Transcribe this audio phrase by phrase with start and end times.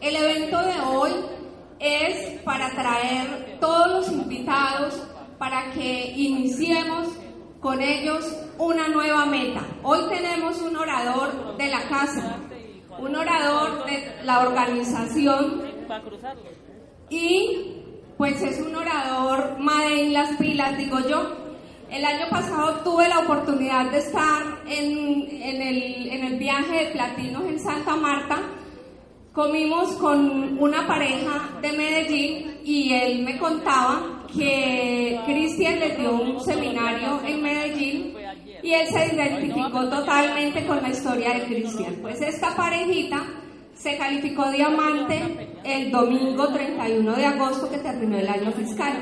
[0.00, 1.10] El evento de hoy
[1.78, 5.02] es para traer todos los invitados
[5.38, 7.08] para que iniciemos
[7.60, 8.24] con ellos
[8.56, 9.60] una nueva meta.
[9.82, 12.36] Hoy tenemos un orador de la casa,
[12.98, 15.62] un orador de la organización
[17.10, 17.82] y
[18.16, 21.36] pues es un orador madre en las pilas, digo yo.
[21.90, 26.90] El año pasado tuve la oportunidad de estar en, en, el, en el viaje de
[26.92, 28.38] Platinos en Santa Marta.
[29.32, 36.40] Comimos con una pareja de Medellín y él me contaba que Cristian le dio un
[36.40, 38.14] seminario en Medellín
[38.60, 41.94] y él se identificó totalmente con la historia de Cristian.
[42.02, 43.24] Pues esta parejita
[43.72, 45.20] se calificó diamante
[45.62, 48.94] el domingo 31 de agosto que terminó el año fiscal.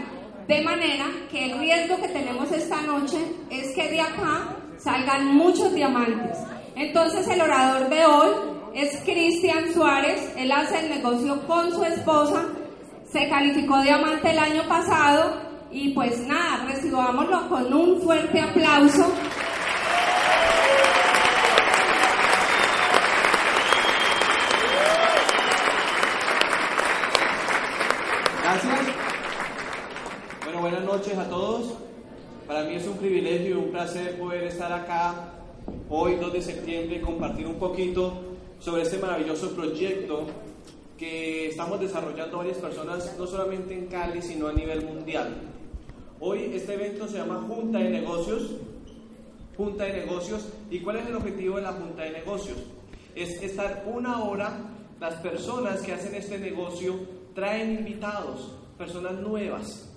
[0.47, 3.17] De manera que el riesgo que tenemos esta noche
[3.49, 6.37] es que de acá salgan muchos diamantes.
[6.77, 12.47] Entonces el orador de hoy es Cristian Suárez, él hace el negocio con su esposa,
[13.11, 19.13] se calificó diamante el año pasado y pues nada, recibámoslo con un fuerte aplauso.
[30.61, 31.75] buenas noches a todos.
[32.47, 35.35] Para mí es un privilegio y un placer poder estar acá
[35.89, 38.28] hoy, 2 de septiembre, y compartir un poquito
[38.61, 40.27] sobre este maravilloso proyecto
[40.97, 45.37] que estamos desarrollando varias personas, no solamente en Cali, sino a nivel mundial.
[46.21, 48.57] Hoy este evento se llama Junta de Negocios.
[49.57, 50.49] Junta de Negocios.
[50.71, 52.59] ¿Y cuál es el objetivo de la Junta de Negocios?
[53.15, 54.59] Es estar una hora,
[55.01, 56.97] las personas que hacen este negocio
[57.35, 59.89] traen invitados, personas nuevas,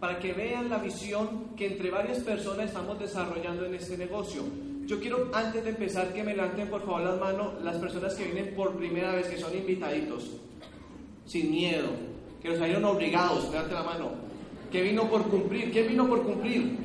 [0.00, 4.42] para que vean la visión que entre varias personas estamos desarrollando en este negocio.
[4.88, 8.24] Yo quiero, antes de empezar, que me levanten por favor las manos las personas que
[8.24, 10.30] vienen por primera vez, que son invitaditos,
[11.26, 11.90] sin miedo,
[12.40, 14.12] que los salieron obligados, levanten la mano,
[14.72, 16.78] que vino por cumplir, ¿qué vino por cumplir?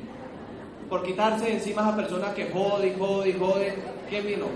[0.90, 3.74] Por quitarse de encima a esa persona que jode y jode y jode,
[4.10, 4.48] ¿qué vino?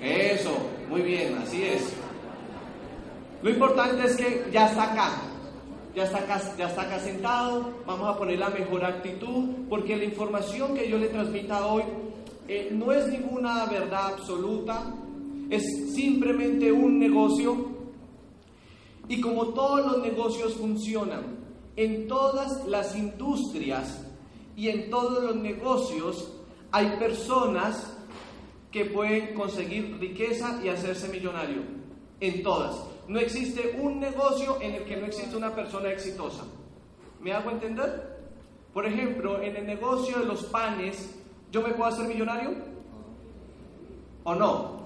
[0.00, 0.56] Eso,
[0.88, 1.92] muy bien, así es.
[3.42, 5.31] Lo importante es que ya está acá,
[5.94, 10.04] ya está, acá, ya está acá sentado, vamos a poner la mejor actitud, porque la
[10.04, 11.82] información que yo le transmita hoy
[12.48, 14.94] eh, no es ninguna verdad absoluta,
[15.50, 17.72] es simplemente un negocio.
[19.08, 21.42] Y como todos los negocios funcionan,
[21.76, 24.06] en todas las industrias
[24.56, 26.32] y en todos los negocios
[26.70, 27.98] hay personas
[28.70, 31.62] que pueden conseguir riqueza y hacerse millonario.
[32.20, 32.91] En todas.
[33.08, 36.44] No existe un negocio en el que no existe una persona exitosa.
[37.20, 38.12] ¿Me hago entender?
[38.72, 41.14] Por ejemplo, en el negocio de los panes,
[41.50, 42.52] ¿yo me puedo hacer millonario?
[44.24, 44.82] ¿O no?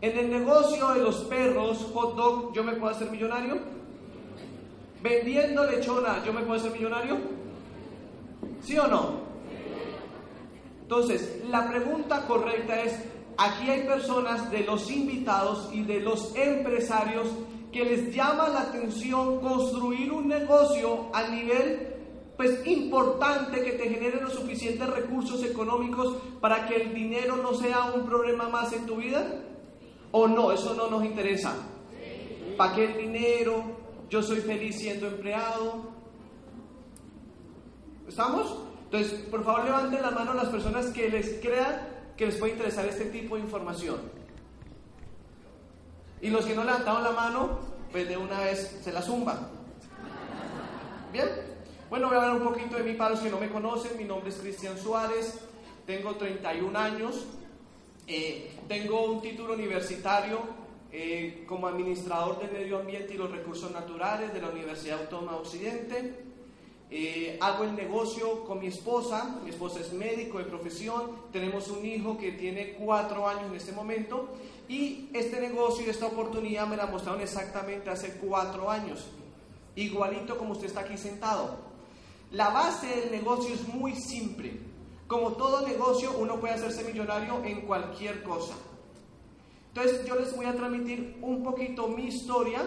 [0.00, 3.58] En el negocio de los perros, hot dog, ¿yo me puedo hacer millonario?
[5.02, 7.16] Vendiendo lechona, ¿yo me puedo hacer millonario?
[8.62, 9.26] ¿Sí o no?
[10.82, 13.04] Entonces, la pregunta correcta es,
[13.38, 17.28] aquí hay personas de los invitados y de los empresarios
[17.72, 21.94] que les llama la atención construir un negocio a nivel
[22.36, 27.84] pues importante que te genere los suficientes recursos económicos para que el dinero no sea
[27.94, 29.26] un problema más en tu vida?
[30.12, 30.52] ¿O no?
[30.52, 31.54] Eso no nos interesa.
[32.56, 33.64] ¿Para qué el dinero?
[34.10, 35.90] Yo soy feliz siendo empleado.
[38.06, 38.54] ¿Estamos?
[38.84, 42.86] Entonces, por favor levanten la mano las personas que les crean que les puede interesar
[42.86, 44.00] este tipo de información.
[46.20, 47.58] Y los que no levantaron la mano,
[47.92, 49.50] pues de una vez se la zumba.
[51.12, 51.28] Bien,
[51.88, 53.96] bueno, voy a hablar un poquito de mí para los que no me conocen.
[53.96, 55.38] Mi nombre es Cristian Suárez,
[55.86, 57.26] tengo 31 años,
[58.06, 60.40] eh, tengo un título universitario
[60.90, 66.25] eh, como administrador del medio ambiente y los recursos naturales de la Universidad Autónoma Occidente.
[66.88, 71.84] Eh, hago el negocio con mi esposa, mi esposa es médico de profesión, tenemos un
[71.84, 74.28] hijo que tiene cuatro años en este momento
[74.68, 79.04] y este negocio y esta oportunidad me la mostraron exactamente hace cuatro años,
[79.74, 81.56] igualito como usted está aquí sentado.
[82.30, 84.60] La base del negocio es muy simple.
[85.06, 88.54] Como todo negocio, uno puede hacerse millonario en cualquier cosa.
[89.68, 92.66] Entonces yo les voy a transmitir un poquito mi historia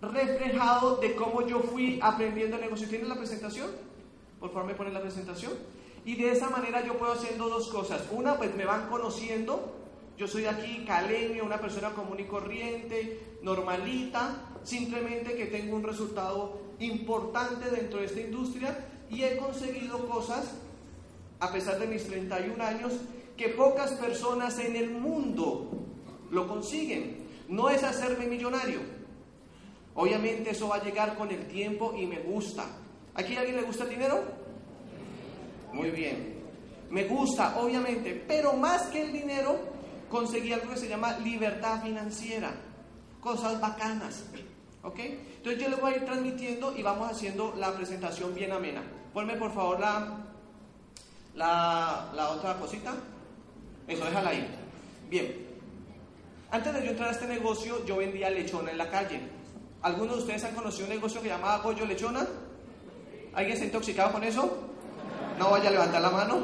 [0.00, 2.88] reflejado de cómo yo fui aprendiendo el negocio.
[2.88, 3.70] ¿Tienen la presentación?
[4.38, 5.52] Por favor, me ponen la presentación.
[6.04, 8.02] Y de esa manera yo puedo haciendo dos cosas.
[8.10, 9.74] Una, pues me van conociendo.
[10.16, 16.58] Yo soy aquí caleño, una persona común y corriente, normalita, simplemente que tengo un resultado
[16.78, 20.54] importante dentro de esta industria y he conseguido cosas,
[21.38, 22.94] a pesar de mis 31 años,
[23.36, 25.70] que pocas personas en el mundo
[26.30, 27.26] lo consiguen.
[27.48, 28.95] No es hacerme millonario.
[29.96, 32.66] Obviamente eso va a llegar con el tiempo y me gusta.
[33.14, 34.22] ¿Aquí a alguien le gusta el dinero?
[35.72, 36.36] Muy bien.
[36.90, 39.58] Me gusta, obviamente, pero más que el dinero,
[40.10, 42.52] conseguí algo que se llama libertad financiera.
[43.20, 44.24] Cosas bacanas.
[44.82, 44.98] ¿Ok?
[45.00, 48.82] Entonces yo les voy a ir transmitiendo y vamos haciendo la presentación bien amena.
[49.12, 50.18] Ponme por favor la,
[51.34, 52.94] la, la otra cosita.
[53.88, 54.46] Eso, déjala ahí.
[55.08, 55.46] Bien.
[56.50, 59.35] Antes de yo entrar a este negocio, yo vendía lechona en la calle.
[59.86, 62.26] ¿Algunos de ustedes han conocido un negocio que llamaba Pollo Lechona?
[63.34, 64.66] ¿Alguien se ha intoxicado con eso?
[65.38, 66.38] No vaya a levantar la mano.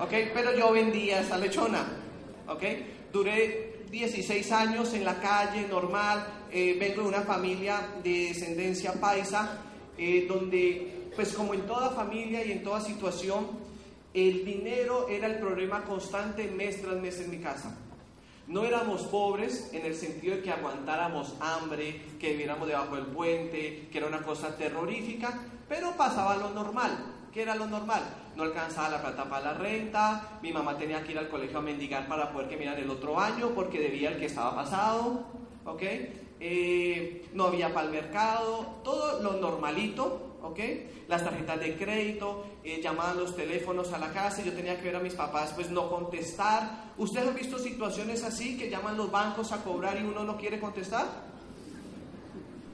[0.00, 0.10] ¿Ok?
[0.34, 1.86] Pero yo vendía esa lechona.
[2.48, 2.60] ¿Ok?
[3.12, 6.26] Duré 16 años en la calle, normal.
[6.50, 9.60] Eh, vengo de una familia de descendencia paisa,
[9.96, 13.46] eh, donde, pues como en toda familia y en toda situación,
[14.12, 17.78] el dinero era el problema constante mes tras mes en mi casa.
[18.46, 23.88] No éramos pobres en el sentido de que aguantáramos hambre, que viviéramos debajo del puente,
[23.90, 27.12] que era una cosa terrorífica, pero pasaba lo normal.
[27.32, 28.02] ¿Qué era lo normal?
[28.36, 31.62] No alcanzaba la plata para la renta, mi mamá tenía que ir al colegio a
[31.62, 35.24] mendigar para poder que mirar el otro año porque debía el que estaba pasado,
[35.64, 35.82] ¿ok?
[36.38, 40.60] Eh, no había para el mercado, todo lo normalito, ¿ok?
[41.08, 44.96] Las tarjetas de crédito, eh, llamaban los teléfonos a la casa, yo tenía que ver
[44.96, 46.92] a mis papás pues no contestar.
[46.98, 50.60] ¿Ustedes han visto situaciones así que llaman los bancos a cobrar y uno no quiere
[50.60, 51.06] contestar?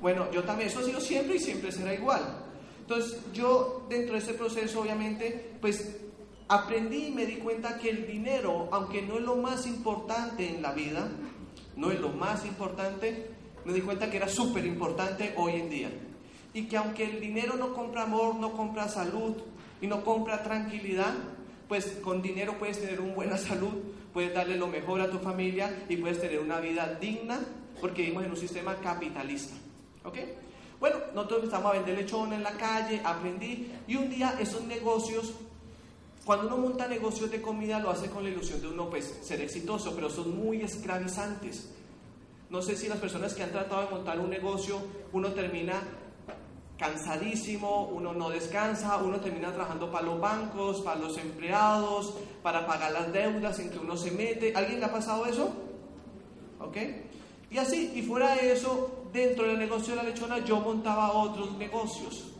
[0.00, 2.22] Bueno, yo también, eso ha sido siempre y siempre será igual.
[2.80, 5.96] Entonces yo dentro de ese proceso obviamente pues
[6.48, 10.60] aprendí y me di cuenta que el dinero, aunque no es lo más importante en
[10.60, 11.08] la vida,
[11.76, 13.30] no es lo más importante,
[13.64, 15.90] me di cuenta que era súper importante hoy en día.
[16.52, 19.36] Y que aunque el dinero no compra amor, no compra salud
[19.80, 21.14] y no compra tranquilidad,
[21.68, 23.74] pues con dinero puedes tener una buena salud,
[24.12, 27.40] puedes darle lo mejor a tu familia y puedes tener una vida digna
[27.80, 29.54] porque vivimos en un sistema capitalista.
[30.04, 30.16] ¿Ok?
[30.80, 35.34] Bueno, nosotros empezamos a vender lechón en la calle, aprendí y un día esos negocios
[36.24, 39.40] cuando uno monta negocios de comida lo hace con la ilusión de uno pues ser
[39.40, 41.70] exitoso, pero son muy esclavizantes.
[42.50, 44.80] No sé si las personas que han tratado de montar un negocio,
[45.12, 45.82] uno termina
[46.80, 52.90] cansadísimo, uno no descansa, uno termina trabajando para los bancos, para los empleados, para pagar
[52.92, 54.54] las deudas en que uno se mete.
[54.56, 55.52] ¿Alguien le ha pasado eso?
[56.58, 56.78] ¿Ok?
[57.50, 61.52] Y así, y fuera de eso, dentro del negocio de la lechona yo montaba otros
[61.58, 62.32] negocios,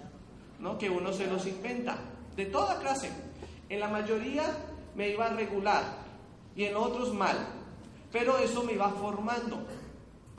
[0.58, 0.78] ¿no?
[0.78, 1.98] Que uno se los inventa,
[2.34, 3.10] de toda clase.
[3.68, 4.44] En la mayoría
[4.94, 5.84] me iba regular
[6.56, 7.36] y en otros mal,
[8.10, 9.58] pero eso me iba formando.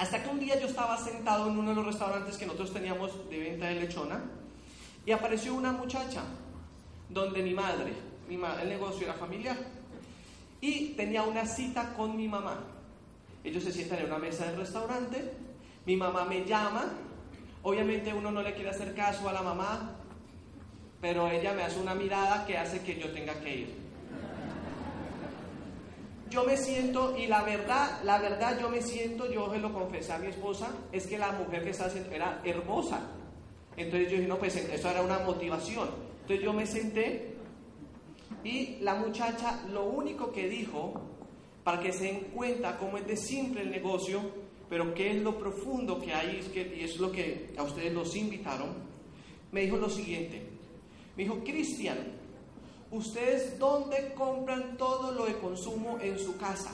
[0.01, 3.29] Hasta que un día yo estaba sentado en uno de los restaurantes que nosotros teníamos
[3.29, 4.19] de venta de lechona
[5.05, 6.23] y apareció una muchacha
[7.07, 7.93] donde mi madre,
[8.27, 9.55] mi el negocio era familiar,
[10.59, 12.63] y tenía una cita con mi mamá.
[13.43, 15.33] Ellos se sientan en una mesa del restaurante,
[15.85, 16.85] mi mamá me llama,
[17.61, 19.97] obviamente uno no le quiere hacer caso a la mamá,
[20.99, 23.80] pero ella me hace una mirada que hace que yo tenga que ir
[26.31, 30.13] yo me siento, y la verdad, la verdad yo me siento, yo se lo confesé
[30.13, 33.01] a mi esposa, es que la mujer que estaba haciendo era hermosa.
[33.75, 35.89] Entonces yo dije, no, pues eso era una motivación.
[36.21, 37.35] Entonces yo me senté
[38.43, 41.01] y la muchacha lo único que dijo,
[41.63, 44.21] para que se den cuenta cómo es de simple el negocio,
[44.69, 48.69] pero qué es lo profundo que hay, y es lo que a ustedes los invitaron,
[49.51, 50.41] me dijo lo siguiente.
[51.17, 51.97] Me dijo, Cristian,
[52.91, 56.71] ¿ustedes dónde compran todo lo de consumo en su casa?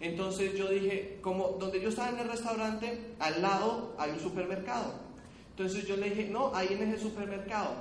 [0.00, 4.92] Entonces yo dije, como donde yo estaba en el restaurante, al lado hay un supermercado.
[5.50, 7.74] Entonces yo le dije, no, ahí en ese supermercado.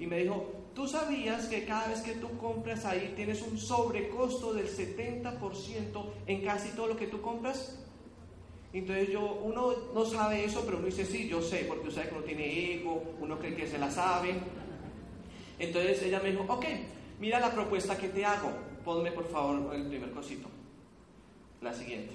[0.00, 4.52] Y me dijo, ¿tú sabías que cada vez que tú compras ahí tienes un sobrecosto
[4.52, 7.78] del 70% en casi todo lo que tú compras?
[8.72, 12.14] Entonces yo, uno no sabe eso, pero uno dice, sí, yo sé, porque usted que
[12.16, 14.34] uno tiene ego, uno cree que se la sabe.
[15.58, 16.64] Entonces ella me dijo, ok,
[17.20, 18.50] mira la propuesta que te hago,
[18.84, 20.48] ponme por favor el primer cosito,
[21.62, 22.12] la siguiente.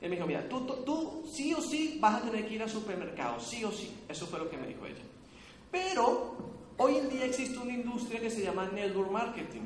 [0.00, 2.70] Él me dijo, mira, tú, tú, sí o sí vas a tener que ir al
[2.70, 3.94] supermercado, sí o sí.
[4.08, 5.02] Eso fue lo que me dijo ella.
[5.70, 6.36] Pero
[6.78, 9.60] hoy en día existe una industria que se llama network marketing.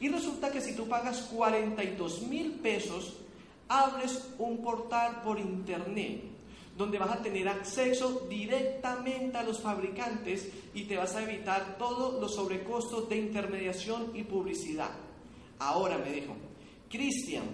[0.00, 3.18] Y resulta que si tú pagas 42 mil pesos,
[3.68, 6.31] abres un portal por internet
[6.76, 12.20] donde vas a tener acceso directamente a los fabricantes y te vas a evitar todos
[12.20, 14.90] los sobrecostos de intermediación y publicidad.
[15.58, 16.34] Ahora me dijo,
[16.88, 17.44] Cristian,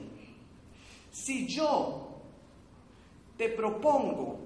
[1.10, 2.08] si yo
[3.36, 4.38] te propongo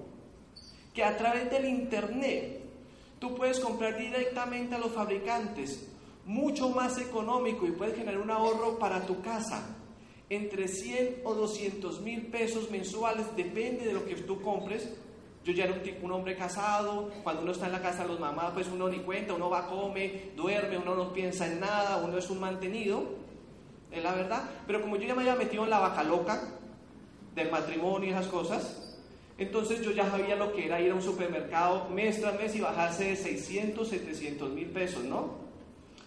[0.93, 2.61] que a través del Internet
[3.19, 5.87] tú puedes comprar directamente a los fabricantes
[6.25, 9.77] mucho más económico y puedes generar un ahorro para tu casa,
[10.35, 14.89] entre 100 o 200 mil pesos mensuales, depende de lo que tú compres.
[15.43, 18.19] Yo ya era un, un hombre casado, cuando uno está en la casa de los
[18.19, 22.17] mamás, pues uno ni cuenta, uno va, come, duerme, uno no piensa en nada, uno
[22.17, 23.03] es un mantenido,
[23.91, 24.49] es la verdad.
[24.65, 26.41] Pero como yo ya me había metido en la vaca loca
[27.35, 28.97] del matrimonio y esas cosas,
[29.37, 32.61] entonces yo ya sabía lo que era ir a un supermercado mes tras mes y
[32.61, 35.42] bajarse de 600, 700 mil pesos, ¿no?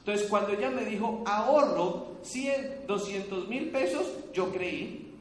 [0.07, 5.13] Entonces cuando ella me dijo ahorro 100, 200 mil pesos, yo creí,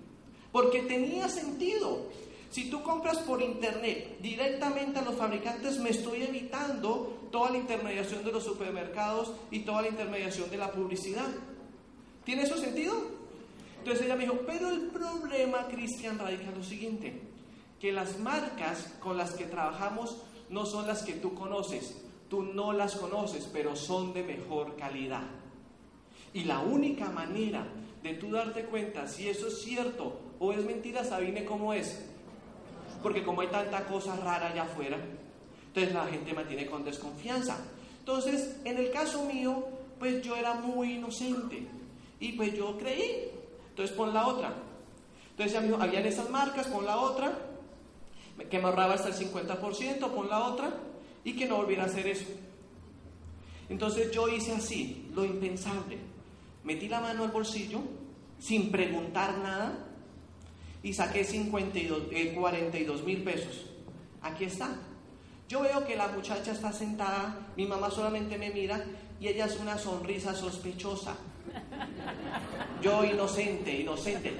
[0.52, 2.04] porque tenía sentido.
[2.52, 8.24] Si tú compras por internet directamente a los fabricantes, me estoy evitando toda la intermediación
[8.24, 11.30] de los supermercados y toda la intermediación de la publicidad.
[12.24, 12.94] ¿Tiene eso sentido?
[13.80, 17.22] Entonces ella me dijo, pero el problema, Cristian, radica en lo siguiente
[17.82, 20.18] que las marcas con las que trabajamos
[20.52, 22.05] no son las que tú conoces.
[22.30, 25.24] Tú no las conoces, pero son de mejor calidad.
[26.34, 27.66] Y la única manera
[28.04, 32.06] de tú darte cuenta si eso es cierto o es mentira, Sabine, ¿cómo es?
[33.02, 34.98] Porque como hay tanta cosa rara allá afuera,
[35.68, 37.58] entonces la gente mantiene con desconfianza.
[38.00, 39.66] Entonces, en el caso mío,
[40.00, 41.68] pues yo era muy inocente
[42.20, 43.32] y pues yo creí.
[43.70, 44.54] Entonces pon la otra.
[45.32, 47.34] Entonces ya me dijo, habían esas marcas, pon la otra
[48.50, 50.74] que me ahorraba hasta el 50%, con la otra,
[51.26, 52.28] y que no volviera a hacer eso.
[53.68, 55.98] Entonces yo hice así, lo impensable.
[56.64, 57.82] Metí la mano al bolsillo,
[58.40, 59.78] sin preguntar nada,
[60.84, 62.04] y saqué 52,
[62.36, 63.66] 42 mil pesos.
[64.22, 64.78] Aquí está.
[65.50, 68.84] Yo veo que la muchacha está sentada, mi mamá solamente me mira
[69.20, 71.16] y ella es una sonrisa sospechosa.
[72.82, 74.34] Yo inocente, inocente.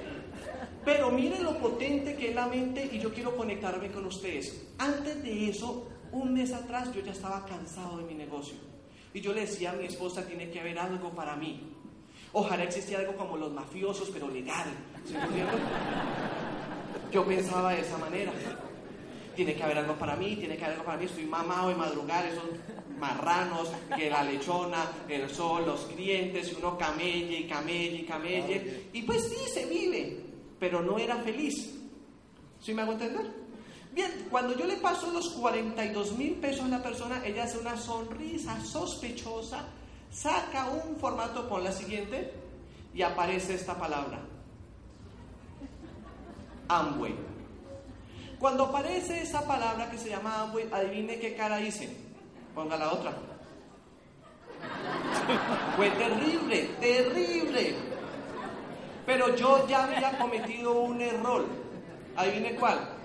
[0.84, 4.66] Pero miren lo potente que es la mente y yo quiero conectarme con ustedes.
[4.78, 8.56] Antes de eso, un mes atrás yo ya estaba cansado de mi negocio.
[9.14, 11.72] Y yo le decía a mi esposa, tiene que haber algo para mí.
[12.32, 14.68] Ojalá existiera algo como los mafiosos, pero legal.
[17.12, 18.32] Yo pensaba de esa manera.
[19.34, 21.06] Tiene que haber algo para mí, tiene que haber algo para mí.
[21.06, 22.44] Estoy mamado de madrugar, esos
[22.98, 28.88] marranos, que la lechona, el sol, los clientes, uno camelle y camelle y camelle.
[28.92, 30.26] Y pues sí, se vive
[30.58, 31.74] pero no era feliz.
[32.60, 33.26] ¿Sí me hago entender?
[33.96, 37.78] Bien, cuando yo le paso los 42 mil pesos a la persona, ella hace una
[37.78, 39.64] sonrisa sospechosa,
[40.12, 42.30] saca un formato, con la siguiente,
[42.92, 44.18] y aparece esta palabra.
[46.68, 47.14] Amway.
[48.38, 51.88] Cuando aparece esa palabra que se llama Amway, adivine qué cara hice.
[52.54, 53.16] Ponga la otra.
[55.74, 57.74] Fue terrible, terrible.
[59.06, 61.46] Pero yo ya había cometido un error.
[62.14, 62.95] ¿Adivine cuál?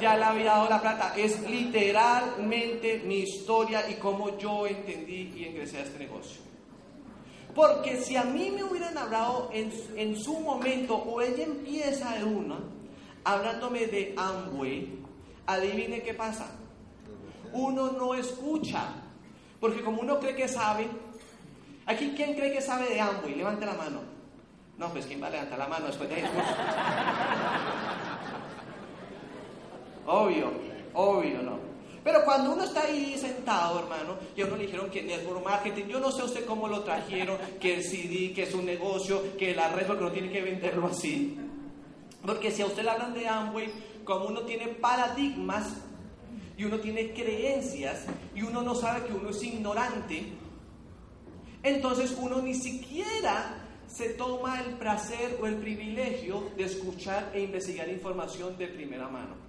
[0.00, 1.14] Ya le había dado la plata.
[1.16, 6.40] Es literalmente mi historia y cómo yo entendí y ingresé a este negocio.
[7.54, 12.24] Porque si a mí me hubieran hablado en, en su momento, o ella empieza de
[12.24, 12.58] una,
[13.24, 15.00] hablándome de Amway,
[15.46, 16.46] adivine qué pasa.
[17.52, 18.92] Uno no escucha.
[19.58, 20.86] Porque como uno cree que sabe,
[21.86, 23.34] aquí ¿quién cree que sabe de Amway?
[23.34, 24.02] Levante la mano.
[24.76, 26.30] No, pues ¿quién va a levantar la mano después de eso?
[30.08, 30.50] Obvio,
[30.94, 31.58] obvio, no.
[32.02, 35.84] Pero cuando uno está ahí sentado, hermano, y a uno le dijeron que network marketing,
[35.88, 39.54] yo no sé usted cómo lo trajeron, que el CD, que es un negocio, que
[39.54, 41.36] la red, porque no tiene que venderlo así.
[42.24, 43.70] Porque si a usted le hablan de Amway,
[44.04, 45.74] como uno tiene paradigmas
[46.56, 50.32] y uno tiene creencias y uno no sabe que uno es ignorante,
[51.62, 57.88] entonces uno ni siquiera se toma el placer o el privilegio de escuchar e investigar
[57.88, 59.47] información de primera mano.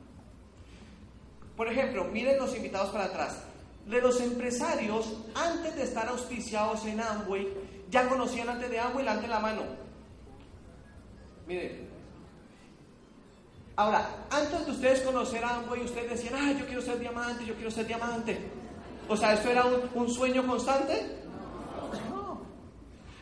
[1.60, 3.44] Por ejemplo, miren los invitados para atrás.
[3.86, 7.50] De los empresarios, antes de estar auspiciados en Amway,
[7.90, 9.64] ya conocían antes de Amway, antes la mano.
[11.46, 11.90] Miren.
[13.76, 17.72] Ahora, antes de ustedes conocer Amway, ustedes decían, ah, yo quiero ser diamante, yo quiero
[17.72, 18.40] ser diamante.
[19.10, 21.18] O sea, ¿esto era un, sueño constante?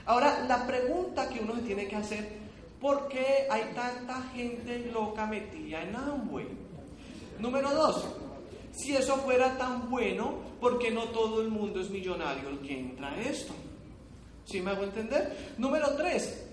[0.06, 2.38] Ahora, la pregunta que uno se tiene que hacer,
[2.80, 6.48] ¿por qué hay tanta gente loca metida en Amway?
[7.40, 8.06] Número dos,
[8.78, 12.80] si eso fuera tan bueno, ¿por qué no todo el mundo es millonario el que
[12.80, 13.54] entra a esto?
[14.46, 15.56] ¿Sí me hago entender?
[15.58, 16.46] Número tres,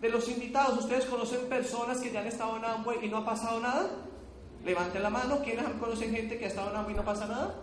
[0.00, 3.24] de los invitados, ¿ustedes conocen personas que ya han estado en Amway y no ha
[3.24, 3.88] pasado nada?
[4.62, 7.54] Levanten la mano, ¿quiénes conocen gente que ha estado en Amway y no pasa nada?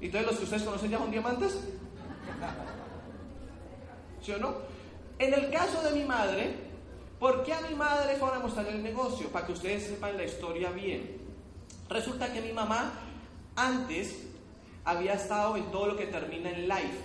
[0.00, 1.58] ¿Y todos los que ustedes conocen ya son diamantes?
[4.22, 4.54] ¿sí o no?
[5.18, 6.54] En el caso de mi madre,
[7.18, 9.28] ¿por qué a mi madre fue a mostrar el negocio?
[9.30, 11.23] Para que ustedes sepan la historia bien.
[11.88, 12.92] Resulta que mi mamá
[13.56, 14.26] antes
[14.84, 16.98] había estado en todo lo que termina en life.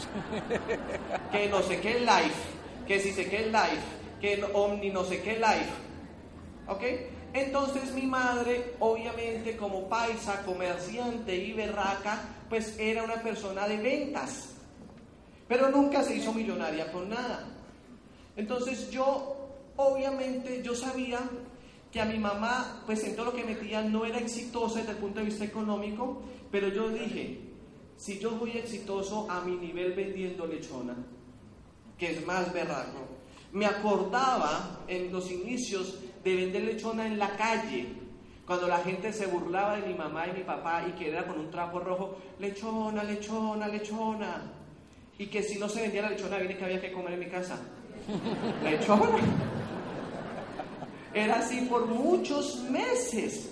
[1.30, 2.42] Que no sé qué life,
[2.86, 3.82] que si sé qué life,
[4.20, 5.70] que omni no sé qué life.
[6.66, 6.82] ¿Ok?
[7.32, 14.48] Entonces mi madre, obviamente como paisa, comerciante y berraca, pues era una persona de ventas.
[15.46, 17.44] Pero nunca se hizo millonaria con nada.
[18.36, 19.36] Entonces yo,
[19.76, 21.20] obviamente, yo sabía
[21.92, 24.98] que a mi mamá, pues en todo lo que metía, no era exitosa desde el
[24.98, 27.40] punto de vista económico, pero yo dije,
[27.96, 30.96] si yo voy exitoso a mi nivel vendiendo lechona,
[31.98, 33.06] que es más berraco,
[33.52, 37.88] me acordaba en los inicios de vender lechona en la calle,
[38.46, 41.38] cuando la gente se burlaba de mi mamá y mi papá y que era con
[41.38, 44.42] un trapo rojo, lechona, lechona, lechona.
[45.18, 47.26] Y que si no se vendía la lechona, viene que había que comer en mi
[47.26, 47.60] casa.
[48.64, 49.59] Lechona.
[51.12, 53.50] Era así por muchos meses.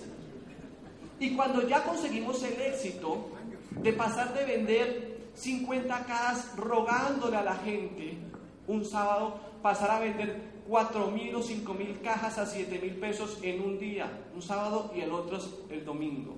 [1.19, 3.29] Y cuando ya conseguimos el éxito
[3.71, 8.17] de pasar de vender 50 cajas rogándole a la gente
[8.67, 13.39] un sábado, pasar a vender 4 mil o 5 mil cajas a 7 mil pesos
[13.41, 15.39] en un día, un sábado y el otro
[15.69, 16.37] el domingo.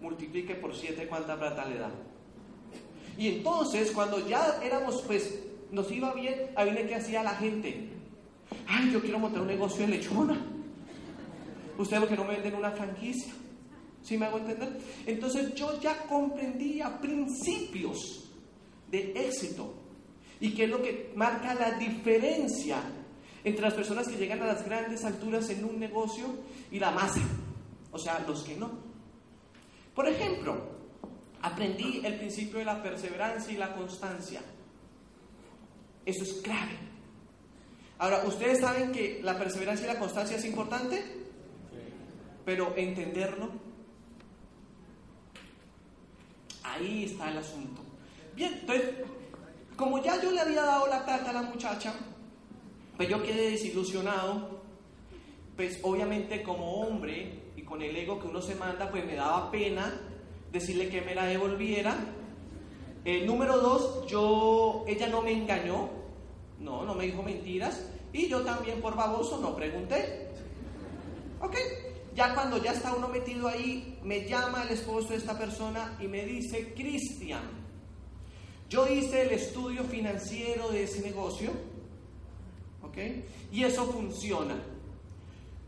[0.00, 1.90] Multiplique por 7 cuánta plata le da.
[3.16, 5.38] Y entonces, cuando ya éramos, pues,
[5.70, 7.93] nos iba bien, ahí viene que hacía la gente.
[8.66, 10.36] Ay, yo quiero montar un negocio de lechona.
[11.76, 13.32] Ustedes lo que no me venden una franquicia.
[14.02, 14.78] ¿Sí me hago entender?
[15.06, 18.30] Entonces yo ya comprendía principios
[18.90, 19.74] de éxito
[20.40, 22.82] y qué es lo que marca la diferencia
[23.42, 26.26] entre las personas que llegan a las grandes alturas en un negocio
[26.70, 27.20] y la masa,
[27.92, 28.70] o sea, los que no.
[29.94, 30.56] Por ejemplo,
[31.40, 34.42] aprendí el principio de la perseverancia y la constancia.
[36.04, 36.93] Eso es clave.
[37.98, 41.02] Ahora, ¿ustedes saben que la perseverancia y la constancia es importante?
[42.44, 43.50] Pero entenderlo,
[46.62, 47.82] ahí está el asunto.
[48.34, 48.90] Bien, entonces,
[49.76, 51.94] como ya yo le había dado la plata a la muchacha,
[52.96, 54.60] pues yo quedé desilusionado,
[55.56, 59.50] pues obviamente como hombre y con el ego que uno se manda, pues me daba
[59.50, 60.00] pena
[60.52, 61.96] decirle que me la devolviera.
[63.04, 65.90] El número dos, yo, ella no me engañó,
[66.60, 70.28] no, no me dijo mentiras, y yo también por baboso no pregunté.
[71.40, 71.56] ¿Ok?
[72.14, 76.06] Ya cuando ya está uno metido ahí, me llama el esposo de esta persona y
[76.06, 77.42] me dice, Cristian,
[78.70, 81.50] yo hice el estudio financiero de ese negocio,
[82.82, 82.98] ¿ok?
[83.52, 84.56] Y eso funciona.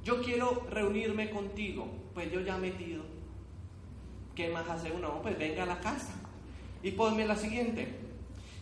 [0.05, 3.03] Yo quiero reunirme contigo, pues yo ya metido.
[4.37, 5.21] ¿Qué más hace uno?
[5.23, 6.15] Pues venga a la casa
[6.83, 8.06] y ponme la siguiente.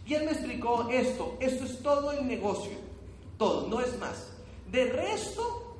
[0.06, 2.72] Y él me explicó esto, esto es todo el negocio,
[3.38, 4.30] todo, no es más.
[4.70, 5.76] De resto,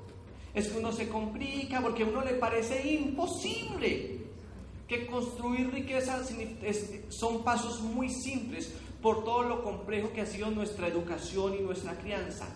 [0.54, 4.20] es que uno se complica porque a uno le parece imposible
[4.86, 6.22] que construir riqueza
[7.08, 11.98] son pasos muy simples por todo lo complejo que ha sido nuestra educación y nuestra
[11.98, 12.46] crianza.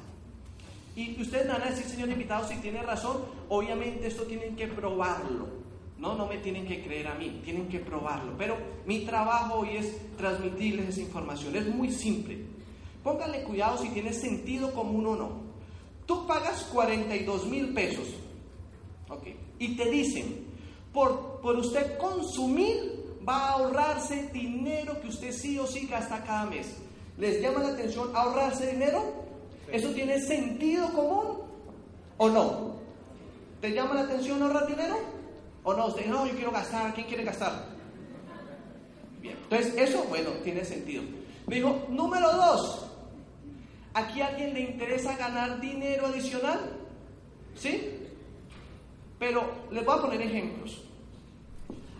[0.94, 5.67] Y ustedes van a decir, señor invitado, si tiene razón, obviamente esto tienen que probarlo.
[5.98, 8.34] No, no me tienen que creer a mí, tienen que probarlo.
[8.38, 8.56] Pero
[8.86, 11.56] mi trabajo hoy es transmitirles esa información.
[11.56, 12.38] Es muy simple.
[13.02, 15.30] Pónganle cuidado si tiene sentido común o no.
[16.06, 18.08] Tú pagas 42 mil pesos.
[19.08, 19.26] ¿ok?
[19.58, 20.46] Y te dicen,
[20.92, 26.46] por, por usted consumir va a ahorrarse dinero que usted sí o sí gasta cada
[26.46, 26.76] mes.
[27.18, 29.02] ¿Les llama la atención ahorrarse dinero?
[29.70, 31.38] ¿Eso tiene sentido común
[32.16, 32.78] o no?
[33.60, 35.17] ¿Te llama la atención ahorrar dinero?
[35.64, 35.86] ¿O no?
[35.86, 37.66] Usted, no, yo quiero gastar, ¿quién quiere gastar?
[39.20, 41.02] Bien, entonces eso, bueno, tiene sentido.
[41.46, 42.88] Me dijo, número dos,
[43.98, 46.60] ¿Aquí a alguien le interesa ganar dinero adicional?
[47.56, 47.98] ¿Sí?
[49.18, 49.42] Pero
[49.72, 50.82] les voy a poner ejemplos.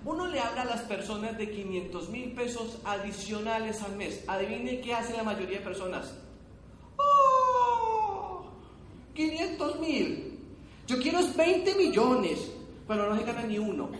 [0.04, 4.22] Uno le habla a las personas de 500 mil pesos adicionales al mes.
[4.28, 6.14] Adivine qué hace la mayoría de personas.
[6.96, 8.44] ¡Oh!
[9.14, 10.38] 500 mil.
[10.86, 12.52] Yo quiero 20 millones,
[12.88, 13.90] pero no se gana ni uno.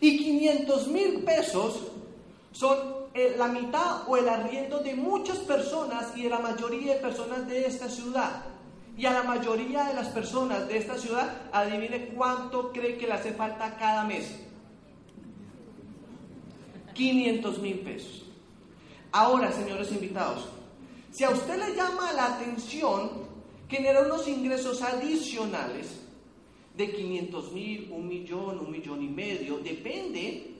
[0.00, 1.82] Y 500 mil pesos
[2.52, 2.78] son
[3.12, 7.46] eh, la mitad o el arriendo de muchas personas y de la mayoría de personas
[7.46, 8.44] de esta ciudad.
[8.96, 13.12] Y a la mayoría de las personas de esta ciudad, adivine cuánto cree que le
[13.12, 14.40] hace falta cada mes.
[16.94, 18.24] 500 mil pesos.
[19.12, 20.48] Ahora, señores invitados,
[21.10, 23.26] si a usted le llama la atención
[23.68, 26.05] generar unos ingresos adicionales
[26.76, 30.54] de 500 mil, un millón, un millón y medio, depende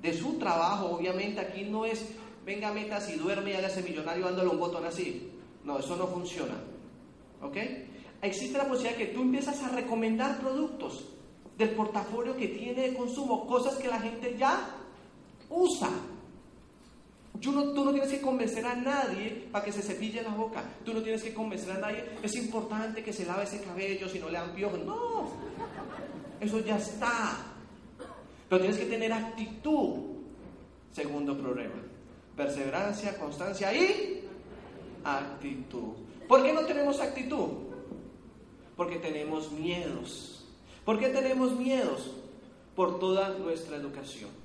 [0.00, 2.04] de su trabajo, obviamente aquí no es,
[2.44, 5.30] venga, meta si duerme y hágase millonario dándole un botón así.
[5.64, 6.54] No, eso no funciona.
[7.42, 7.56] ¿Ok?
[8.22, 11.06] Existe la posibilidad que tú empiezas a recomendar productos
[11.56, 14.76] del portafolio que tiene de consumo, cosas que la gente ya
[15.48, 15.90] usa.
[17.38, 20.62] Tú no tienes que convencer a nadie para que se cepille la boca.
[20.84, 22.04] Tú no tienes que convencer a nadie.
[22.22, 24.80] Es importante que se lave ese cabello si no le dan piojos.
[24.84, 25.30] No.
[26.40, 27.38] Eso ya está.
[28.48, 30.10] Pero tienes que tener actitud.
[30.92, 31.76] Segundo problema.
[32.36, 34.28] Perseverancia, constancia y
[35.04, 35.94] actitud.
[36.26, 37.48] ¿Por qué no tenemos actitud?
[38.76, 40.44] Porque tenemos miedos.
[40.84, 42.10] ¿Por qué tenemos miedos?
[42.74, 44.39] Por toda nuestra educación.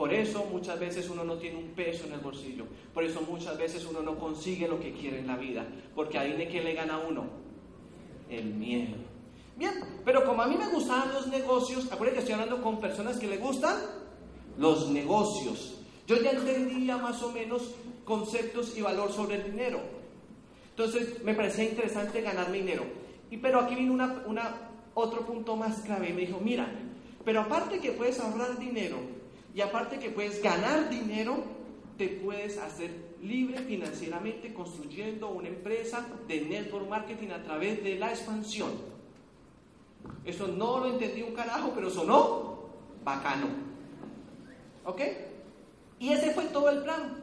[0.00, 2.64] Por eso muchas veces uno no tiene un peso en el bolsillo.
[2.94, 5.66] Por eso muchas veces uno no consigue lo que quiere en la vida.
[5.94, 7.24] Porque ahí de qué le gana uno.
[8.30, 8.96] El miedo.
[9.58, 13.18] Bien, pero como a mí me gustaban los negocios, acuérdense que estoy hablando con personas
[13.18, 13.76] que le gustan
[14.56, 15.82] los negocios.
[16.06, 17.74] Yo ya entendía más o menos
[18.06, 19.82] conceptos y valor sobre el dinero.
[20.70, 22.84] Entonces me parecía interesante ganar dinero.
[23.30, 26.14] Y pero aquí vino una, una, otro punto más clave.
[26.14, 26.72] Me dijo, mira,
[27.22, 29.19] pero aparte que puedes ahorrar dinero
[29.54, 31.44] y aparte que puedes ganar dinero,
[31.98, 32.90] te puedes hacer
[33.22, 38.70] libre financieramente construyendo una empresa de network marketing a través de la expansión.
[40.24, 42.60] Eso no lo entendí un carajo, pero sonó
[43.04, 43.48] bacano.
[44.84, 45.00] ¿Ok?
[45.98, 47.18] Y ese fue todo el plan.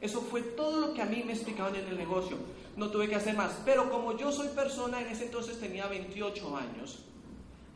[0.00, 2.36] Eso fue todo lo que a mí me explicaban en el negocio.
[2.76, 3.58] No tuve que hacer más.
[3.64, 7.04] Pero como yo soy persona, en ese entonces tenía 28 años.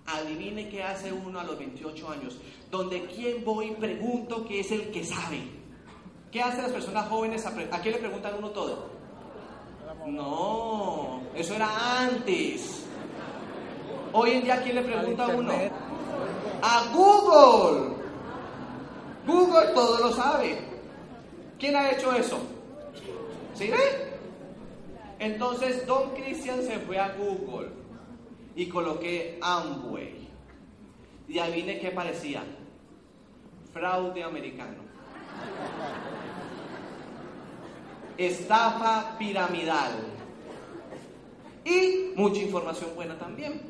[0.08, 2.38] Adivine qué hace uno a los 28 años.
[2.70, 5.42] Donde quién voy y pregunto que es el que sabe.
[6.32, 7.44] ¿Qué hacen las personas jóvenes?
[7.46, 8.90] ¿A quién le preguntan uno todo?
[10.06, 12.84] No, eso era antes.
[14.12, 15.52] Hoy en día, ¿quién le pregunta a uno?
[16.62, 17.94] A Google.
[19.26, 20.58] Google todo lo sabe.
[21.58, 22.38] ¿Quién ha hecho eso?
[23.54, 24.08] ¿Sí ve?
[25.18, 27.77] Entonces, Don Cristian se fue a Google
[28.58, 30.28] y coloqué Amway.
[31.28, 32.42] Y adivine qué parecía.
[33.72, 34.82] Fraude americano.
[38.16, 39.92] Estafa piramidal.
[41.64, 43.62] Y mucha información buena también.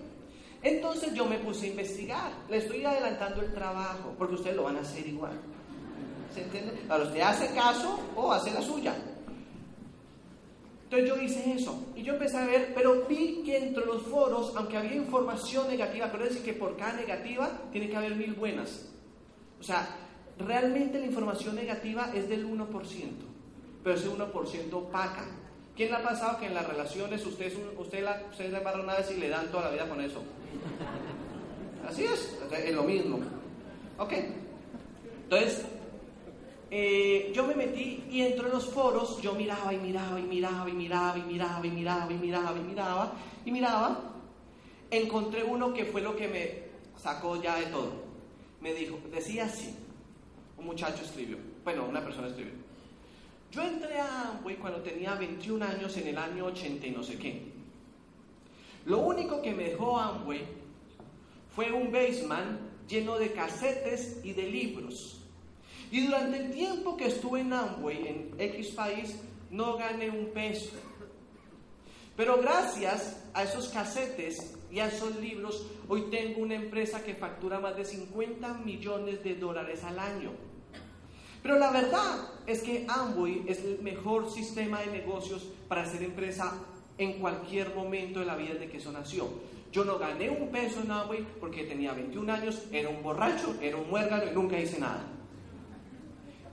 [0.62, 2.32] Entonces yo me puse a investigar.
[2.48, 5.38] Le estoy adelantando el trabajo, porque ustedes lo van a hacer igual.
[6.34, 6.72] ¿Se entiende?
[6.88, 8.94] Ahora usted hace caso o hace la suya.
[10.90, 14.54] Entonces yo hice eso y yo empecé a ver, pero vi que entre los foros,
[14.56, 18.88] aunque había información negativa, pero decir que por cada negativa tiene que haber mil buenas.
[19.60, 19.86] O sea,
[20.38, 22.68] realmente la información negativa es del 1%,
[23.84, 25.26] pero ese 1% opaca.
[25.76, 28.96] ¿Quién le ha pasado que en las relaciones usted, usted, la, usted le embarra una
[28.96, 30.22] vez y le dan toda la vida con eso?
[31.86, 33.20] Así es, es lo mismo.
[33.98, 34.14] Ok.
[35.24, 35.66] Entonces,
[36.70, 40.72] eh, yo me metí y entre los foros yo miraba y miraba y miraba y
[40.72, 43.12] miraba y miraba y miraba y miraba y miraba
[43.44, 44.14] y miraba.
[44.90, 47.92] Encontré uno que fue lo que me sacó ya de todo.
[48.60, 49.74] Me dijo, decía así,
[50.58, 52.52] un muchacho escribió, bueno, una persona escribió.
[53.50, 57.16] Yo entré a Amway cuando tenía 21 años en el año 80 y no sé
[57.18, 57.42] qué.
[58.84, 60.44] Lo único que me dejó Amway
[61.54, 65.17] fue un basement lleno de casetes y de libros
[65.90, 69.16] y durante el tiempo que estuve en Amway, en X país,
[69.50, 70.72] no gané un peso.
[72.16, 77.60] Pero gracias a esos casetes y a esos libros, hoy tengo una empresa que factura
[77.60, 80.32] más de 50 millones de dólares al año.
[81.42, 86.58] Pero la verdad es que Amway es el mejor sistema de negocios para hacer empresa
[86.98, 89.28] en cualquier momento de la vida de que eso nació.
[89.70, 93.76] Yo no gané un peso en Amway porque tenía 21 años, era un borracho, era
[93.76, 95.17] un muérgano y nunca hice nada.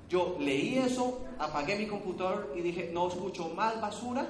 [0.10, 4.28] Yo leí eso, apagué mi computador y dije, no escucho más basura,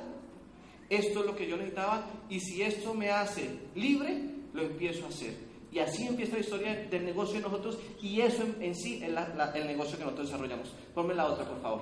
[0.89, 4.21] esto es lo que yo necesitaba y si esto me hace libre,
[4.53, 5.35] lo empiezo a hacer.
[5.71, 9.67] Y así empieza la historia del negocio de nosotros y eso en, sí es el
[9.67, 10.73] negocio que nosotros desarrollamos.
[10.93, 11.81] Ponme la otra, por favor.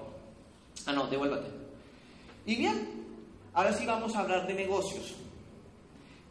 [0.88, 1.49] Ah, no, devuélvate.
[2.45, 3.06] Y bien,
[3.53, 5.13] ahora sí vamos a hablar de negocios.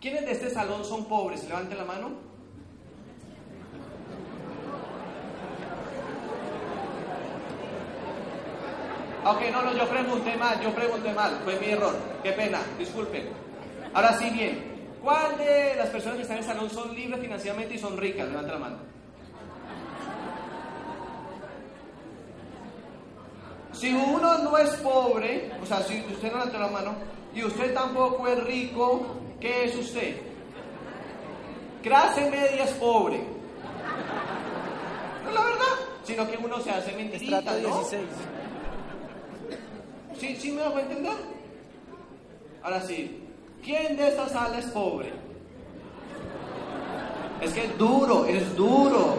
[0.00, 1.44] ¿Quiénes de este salón son pobres?
[1.44, 2.31] Levanten la mano.
[9.24, 11.94] Ok, no, no, yo pregunté mal, yo pregunté mal, fue mi error.
[12.24, 13.28] Qué pena, disculpen.
[13.94, 14.72] Ahora sí, bien.
[15.00, 18.28] ¿Cuál de las personas que están en el salón son libres financieramente y son ricas?
[18.28, 18.76] Levanta la mano.
[23.72, 26.94] Si uno no es pobre, o sea, si usted no levanta la mano,
[27.34, 29.06] y usted tampoco es rico,
[29.40, 30.16] ¿qué es usted?
[31.82, 33.24] Clase media es pobre.
[35.24, 37.58] No es la verdad, sino que uno se hace mentirita, ¿no?
[37.58, 38.02] 16.
[40.22, 41.16] ¿Sí, ¿Sí me hago entender?
[42.62, 43.20] Ahora sí,
[43.60, 45.12] ¿quién de esta sala es pobre?
[47.40, 49.16] Es que es duro, es duro,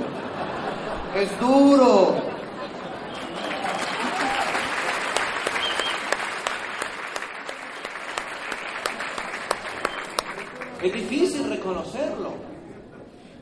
[1.13, 2.15] es duro.
[10.81, 12.31] Es difícil reconocerlo.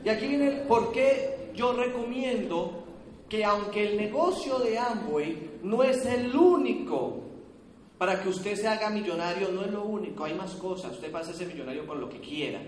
[0.04, 2.82] Y aquí viene el por qué yo recomiendo
[3.28, 7.30] que aunque el negocio de Amway no es el único
[8.02, 11.30] para que usted se haga millonario, no es lo único, hay más cosas, usted pasa
[11.30, 12.60] a ser millonario con lo que quiera.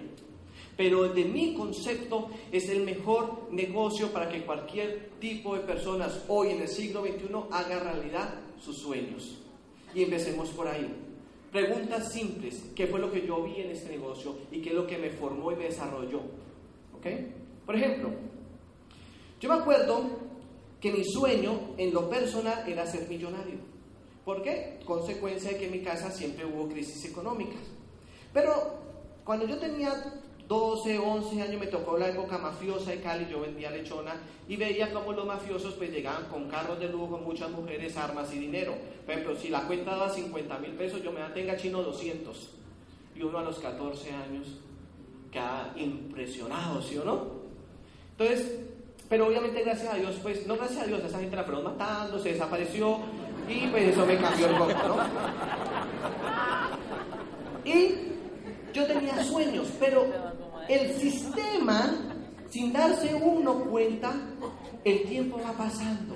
[0.76, 6.50] Pero de mi concepto es el mejor negocio para que cualquier tipo de personas hoy
[6.50, 9.40] en el siglo XXI haga realidad sus sueños.
[9.92, 10.88] Y empecemos por ahí.
[11.50, 12.70] Preguntas simples.
[12.72, 15.10] ¿Qué fue lo que yo vi en este negocio y qué es lo que me
[15.10, 16.20] formó y me desarrolló?
[16.96, 17.06] ¿Ok?
[17.66, 18.10] Por ejemplo,
[19.40, 20.00] yo me acuerdo
[20.80, 23.74] que mi sueño en lo personal era ser millonario.
[24.24, 24.80] ¿Por qué?
[24.86, 27.60] Consecuencia de que en mi casa siempre hubo crisis económicas.
[28.32, 28.52] Pero
[29.24, 29.92] cuando yo tenía
[30.48, 34.16] 12, 11 años me tocó la época mafiosa de Cali, yo vendía lechona
[34.48, 38.38] y veía cómo los mafiosos pues llegaban con carros de lujo, muchas mujeres, armas y
[38.38, 38.74] dinero.
[39.04, 42.50] Por ejemplo, si la cuenta daba 50 mil pesos, yo me tenga chino 200.
[43.14, 44.58] Y uno a los 14 años
[45.30, 47.26] queda impresionado, ¿sí o no?
[48.12, 48.60] Entonces,
[49.08, 52.18] pero obviamente gracias a Dios, pues, no gracias a Dios, esa gente la fueron matando,
[52.18, 52.98] se desapareció
[53.48, 54.96] y pues eso me cambió el coco, ¿no?
[57.64, 57.94] Y
[58.72, 60.06] yo tenía sueños, pero
[60.68, 61.94] el sistema,
[62.50, 64.14] sin darse uno cuenta,
[64.84, 66.14] el tiempo va pasando.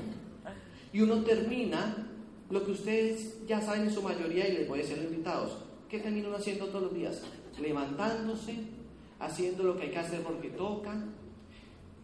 [0.93, 2.09] Y uno termina
[2.51, 5.59] lo que ustedes ya saben en su mayoría y les voy a ser invitados.
[5.89, 7.23] ¿Qué termina uno haciendo todos los días?
[7.61, 8.57] Levantándose,
[9.21, 10.95] haciendo lo que hay que hacer porque toca,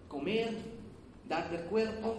[0.08, 0.56] comer,
[1.28, 2.16] darte el cuerpo.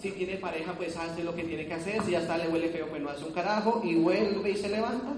[0.00, 2.02] Si tiene pareja, pues hace lo que tiene que hacer.
[2.02, 4.68] Si ya está, le huele feo, pues no hace un carajo y vuelve y se
[4.68, 5.14] levanta.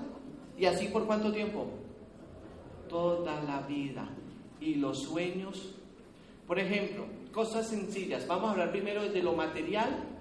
[0.59, 1.67] ¿Y así por cuánto tiempo?
[2.89, 4.09] Toda la vida.
[4.61, 5.75] Y los sueños.
[6.47, 8.27] Por ejemplo, cosas sencillas.
[8.27, 10.15] Vamos a hablar primero de lo material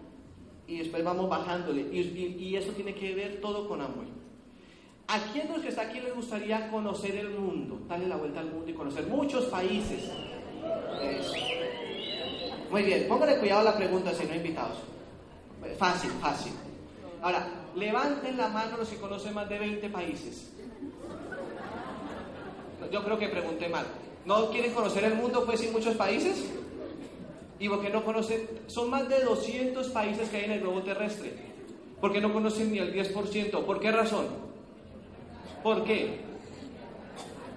[0.68, 1.82] y después vamos bajándole.
[1.92, 4.06] Y, eso tiene que ver todo con amor.
[5.08, 7.82] ¿A quién de los que está aquí le gustaría conocer el mundo?
[7.88, 10.10] Darle la vuelta al mundo y conocer muchos países.
[12.74, 14.80] Muy bien, póngale cuidado a la pregunta si no invitados.
[15.78, 16.54] Fácil, fácil.
[17.22, 20.50] Ahora, levanten la mano los que conocen más de 20 países.
[22.92, 23.86] Yo creo que pregunté mal.
[24.26, 26.46] ¿No quieren conocer el mundo pues en muchos países?
[27.60, 28.50] ¿Y por qué no conocen?
[28.66, 31.32] Son más de 200 países que hay en el globo terrestre.
[32.02, 33.66] ¿Por qué no conocen ni el 10%?
[33.66, 34.26] ¿Por qué razón?
[35.62, 36.22] ¿Por qué?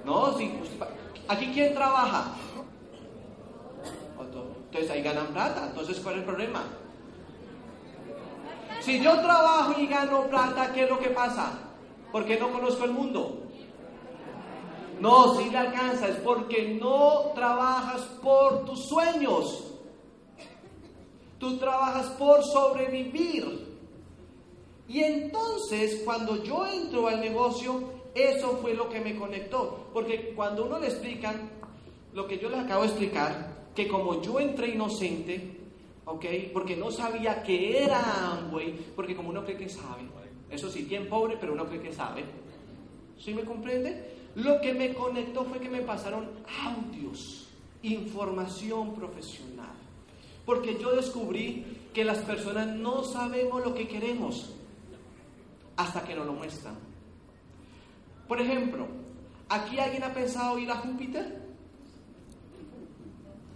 [0.04, 0.52] No, sí.
[1.26, 2.34] ¿Aquí quién trabaja?
[4.66, 5.66] Entonces ahí ganan plata.
[5.68, 6.64] Entonces, ¿cuál es el problema?
[8.80, 11.58] Si yo trabajo y gano plata, ¿qué es lo que pasa?
[12.12, 13.42] Porque no conozco el mundo.
[15.00, 19.72] No, si le alcanza, es porque no trabajas por tus sueños.
[21.38, 23.76] Tú trabajas por sobrevivir.
[24.88, 29.88] Y entonces, cuando yo entro al negocio, eso fue lo que me conectó.
[29.92, 31.50] Porque cuando uno le explican
[32.14, 35.58] lo que yo les acabo de explicar, que como yo entré inocente,
[36.06, 36.24] ¿ok?
[36.52, 40.02] Porque no sabía que era Amway, porque como uno cree que sabe,
[40.50, 42.24] eso sí, bien pobre, pero uno cree que sabe.
[43.18, 44.16] ¿Sí me comprende?
[44.36, 46.28] Lo que me conectó fue que me pasaron
[46.64, 47.48] audios,
[47.82, 49.74] información profesional.
[50.44, 54.54] Porque yo descubrí que las personas no sabemos lo que queremos
[55.76, 56.76] hasta que nos lo muestran.
[58.28, 58.86] Por ejemplo,
[59.48, 61.45] ¿aquí alguien ha pensado ir a Júpiter?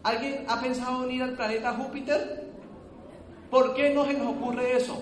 [0.02, 2.50] ¿Alguien ha pensado en ir al planeta Júpiter?
[3.50, 4.96] ¿Por qué no se nos ocurre eso?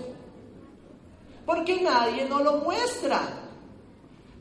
[1.45, 3.21] Porque nadie nos lo muestra.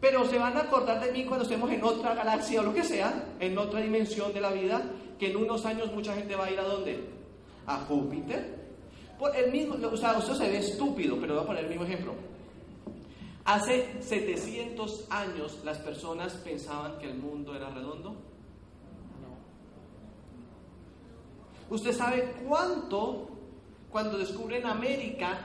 [0.00, 2.84] Pero se van a acordar de mí cuando estemos en otra galaxia o lo que
[2.84, 4.82] sea, en otra dimensión de la vida,
[5.18, 7.04] que en unos años mucha gente va a ir a dónde?
[7.66, 8.58] A Júpiter.
[9.18, 11.84] Por el mismo, o sea, eso se ve estúpido, pero voy a poner el mismo
[11.84, 12.14] ejemplo.
[13.44, 18.27] Hace 700 años las personas pensaban que el mundo era redondo.
[21.70, 23.28] ¿Usted sabe cuánto,
[23.90, 25.40] cuando descubren América,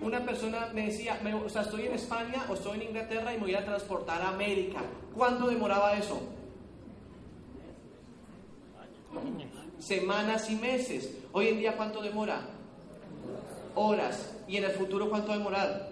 [0.00, 3.42] una persona me decía, o sea, estoy en España o estoy en Inglaterra y me
[3.42, 4.80] voy a transportar a América?
[5.14, 6.20] ¿Cuánto demoraba eso?
[9.78, 11.14] Semanas y meses.
[11.32, 12.40] Hoy en día, ¿cuánto demora?
[13.74, 14.34] Horas.
[14.48, 15.90] ¿Y en el futuro cuánto demorar?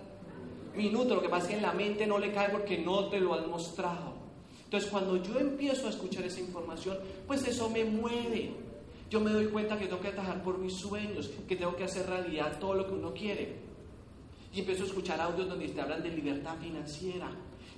[0.74, 1.16] Minutos.
[1.16, 3.34] Lo que pasa es que en la mente no le cae porque no te lo
[3.34, 4.14] han mostrado.
[4.64, 8.67] Entonces, cuando yo empiezo a escuchar esa información, pues eso me mueve.
[9.10, 12.06] Yo me doy cuenta que tengo que atajar por mis sueños, que tengo que hacer
[12.06, 13.56] realidad todo lo que uno quiere.
[14.52, 17.30] Y empiezo a escuchar audios donde te hablan de libertad financiera.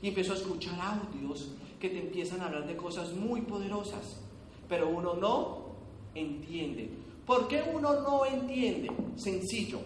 [0.02, 4.20] Y empiezo a escuchar audios que te empiezan a hablar de cosas muy poderosas.
[4.68, 5.66] Pero uno no
[6.14, 6.90] entiende.
[7.26, 8.90] ¿Por qué uno no entiende?
[9.16, 9.80] Sencillo.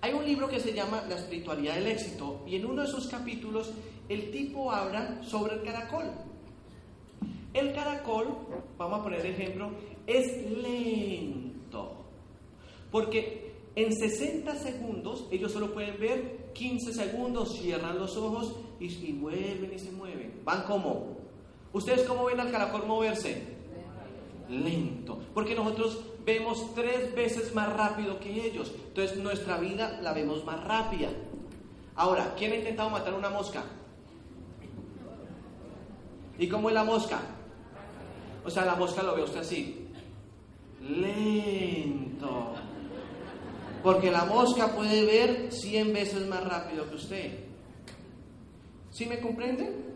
[0.00, 3.06] Hay un libro que se llama La espiritualidad del éxito y en uno de sus
[3.06, 3.70] capítulos
[4.08, 6.06] el tipo habla sobre el caracol.
[7.52, 8.28] El caracol,
[8.78, 9.70] vamos a poner ejemplo,
[10.06, 11.92] es lento.
[12.90, 19.12] Porque en 60 segundos ellos solo pueden ver 15 segundos, cierran los ojos y, y
[19.12, 20.40] vuelven y se mueven.
[20.44, 21.18] Van como.
[21.72, 23.42] ¿Ustedes cómo ven al caracol moverse?
[24.48, 25.20] Lento.
[25.32, 28.72] Porque nosotros vemos tres veces más rápido que ellos.
[28.88, 31.08] Entonces nuestra vida la vemos más rápida.
[31.94, 33.64] Ahora, ¿quién ha intentado matar una mosca?
[36.38, 37.20] ¿Y cómo es la mosca?
[38.44, 39.79] O sea, la mosca lo ve usted así.
[40.80, 42.54] Lento.
[43.82, 47.38] Porque la mosca puede ver 100 veces más rápido que usted.
[48.90, 49.90] ¿Sí me comprende?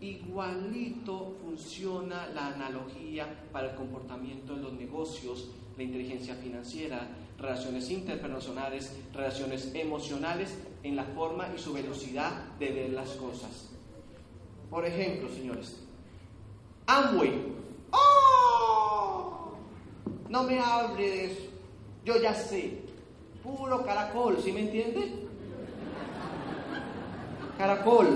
[0.00, 8.96] Igualito funciona la analogía para el comportamiento en los negocios, la inteligencia financiera, relaciones interpersonales,
[9.12, 13.70] relaciones emocionales, en la forma y su velocidad de ver las cosas.
[14.70, 15.80] Por ejemplo, señores,
[16.86, 17.61] Amway.
[20.32, 21.42] No me hable de eso.
[22.06, 22.78] Yo ya sé.
[23.42, 25.12] Puro caracol, ¿sí me entiende?
[27.58, 28.08] Caracol.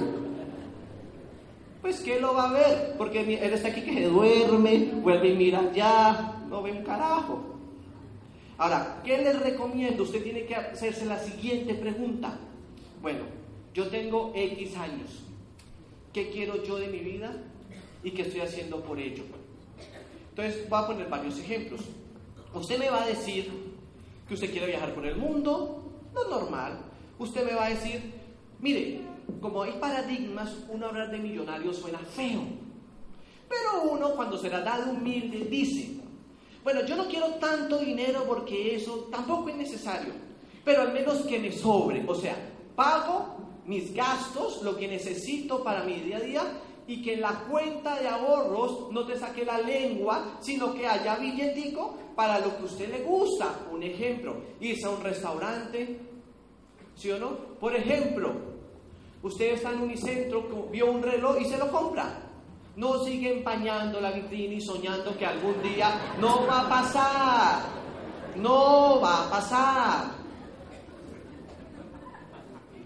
[1.82, 5.36] Pues que lo va a ver, porque él está aquí que se duerme, vuelve y
[5.36, 7.42] mira allá, no ve un carajo.
[8.56, 10.04] Ahora, ¿qué les recomiendo?
[10.04, 12.38] Usted tiene que hacerse la siguiente pregunta.
[13.02, 13.24] Bueno,
[13.74, 15.22] yo tengo X años.
[16.14, 17.36] ¿Qué quiero yo de mi vida?
[18.02, 19.24] ¿Y qué estoy haciendo por ello?
[20.30, 21.82] Entonces, voy a poner varios ejemplos.
[22.56, 23.52] Usted me va a decir
[24.26, 25.82] que usted quiere viajar por el mundo,
[26.14, 26.80] no normal.
[27.18, 28.14] Usted me va a decir,
[28.60, 29.02] mire,
[29.42, 32.40] como hay paradigmas, uno hablar de millonario suena feo.
[33.46, 36.00] Pero uno, cuando se la da de humilde, dice,
[36.64, 40.14] bueno, yo no quiero tanto dinero porque eso tampoco es necesario,
[40.64, 42.04] pero al menos que me sobre.
[42.08, 42.36] O sea,
[42.74, 46.42] pago mis gastos, lo que necesito para mi día a día,
[46.88, 51.16] y que en la cuenta de ahorros no te saque la lengua, sino que haya
[51.16, 53.52] billetico para lo que usted le gusta.
[53.72, 56.00] Un ejemplo, irse a un restaurante,
[56.94, 57.30] ¿sí o no?
[57.58, 58.32] Por ejemplo,
[59.22, 62.22] usted está en un unicentro, vio un reloj y se lo compra.
[62.76, 67.62] No sigue empañando la vitrina y soñando que algún día no va a pasar.
[68.36, 70.04] No va a pasar.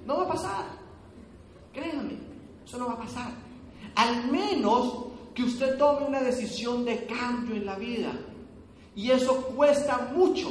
[0.06, 0.64] No va a pasar.
[1.72, 2.18] Créanme,
[2.64, 3.49] eso no va a pasar.
[4.00, 8.12] Al menos que usted tome una decisión de cambio en la vida.
[8.96, 10.48] Y eso cuesta mucho,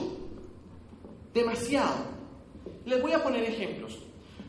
[1.34, 1.96] demasiado.
[2.86, 3.98] Les voy a poner ejemplos.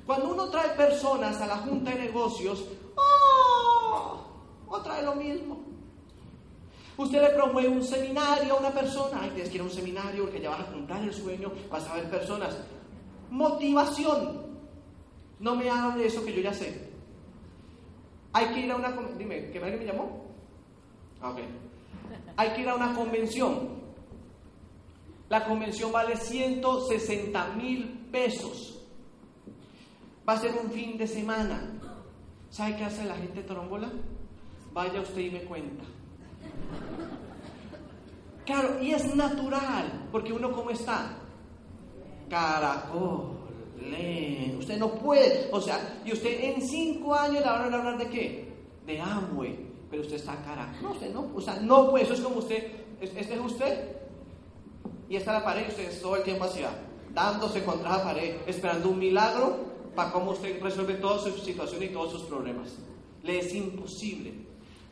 [0.04, 2.62] Cuando uno trae personas a la junta de negocios,
[2.94, 4.20] ¡oh!
[4.68, 5.60] O trae lo mismo.
[6.98, 10.24] Usted le promueve un seminario a una persona, ay, tienes que ir a un seminario
[10.24, 12.54] porque ya vas a cumplir el sueño, vas a ver personas.
[13.30, 14.42] Motivación.
[15.38, 16.89] No me hable de eso que yo ya sé.
[18.32, 18.90] Hay que ir a una...
[19.18, 20.24] Dime, ¿qué me llamó?
[21.20, 21.38] Ah, ok.
[22.36, 23.80] Hay que ir a una convención.
[25.28, 28.82] La convención vale 160 mil pesos.
[30.28, 31.80] Va a ser un fin de semana.
[32.50, 33.90] ¿Sabe qué hace la gente trombola?
[34.72, 35.84] Vaya usted y me cuenta.
[38.44, 41.16] Claro, y es natural, porque uno cómo está.
[42.28, 43.39] Caracol,
[43.80, 44.56] lee.
[44.58, 48.08] Usted no puede, o sea, y usted en cinco años le van a hablar de
[48.08, 48.52] qué?
[48.86, 49.58] De Amway,
[49.90, 50.72] pero usted está cara.
[50.82, 52.66] No, usted no, o sea, no puede, eso es como usted,
[53.00, 53.96] este es usted,
[55.08, 56.70] y está la pared, usted todo el tiempo hacia,
[57.12, 61.88] dándose contra la pared, esperando un milagro para cómo usted resuelve toda su situación y
[61.88, 62.78] todos sus problemas.
[63.22, 64.32] Le es imposible,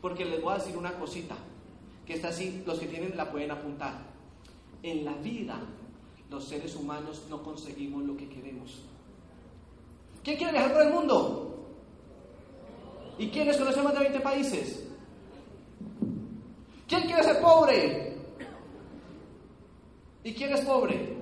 [0.01, 1.35] porque les voy a decir una cosita,
[2.05, 4.09] que está así, los que tienen la pueden apuntar.
[4.81, 5.59] En la vida,
[6.29, 8.81] los seres humanos no conseguimos lo que queremos.
[10.23, 11.45] ¿Quién quiere viajar por el mundo?
[13.17, 14.83] ¿Y quiénes conocen más de 20 países?
[16.87, 18.17] ¿Quién quiere ser pobre?
[20.23, 21.17] ¿Y quién es pobre?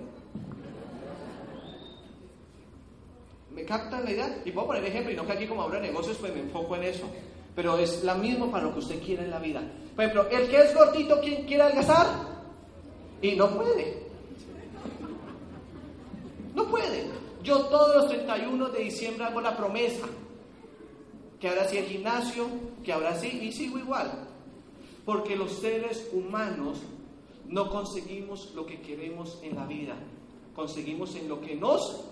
[3.51, 4.41] ¿Me captan la idea?
[4.45, 6.83] Y puedo poner ejemplo, y no que aquí como habrá negocios, pues me enfoco en
[6.83, 7.09] eso.
[7.55, 9.61] Pero es la misma para lo que usted quiera en la vida.
[9.95, 12.05] Por ejemplo, el que es gordito, ¿quién quiere adelgazar?
[13.21, 14.06] Y no puede.
[16.67, 17.07] No puede.
[17.43, 20.05] Yo todos los 31 de diciembre hago la promesa
[21.39, 22.47] que ahora sí el gimnasio,
[22.83, 24.27] que ahora sí, y sigo igual.
[25.05, 26.79] Porque los seres humanos
[27.47, 29.95] no conseguimos lo que queremos en la vida,
[30.53, 32.03] conseguimos en lo que nos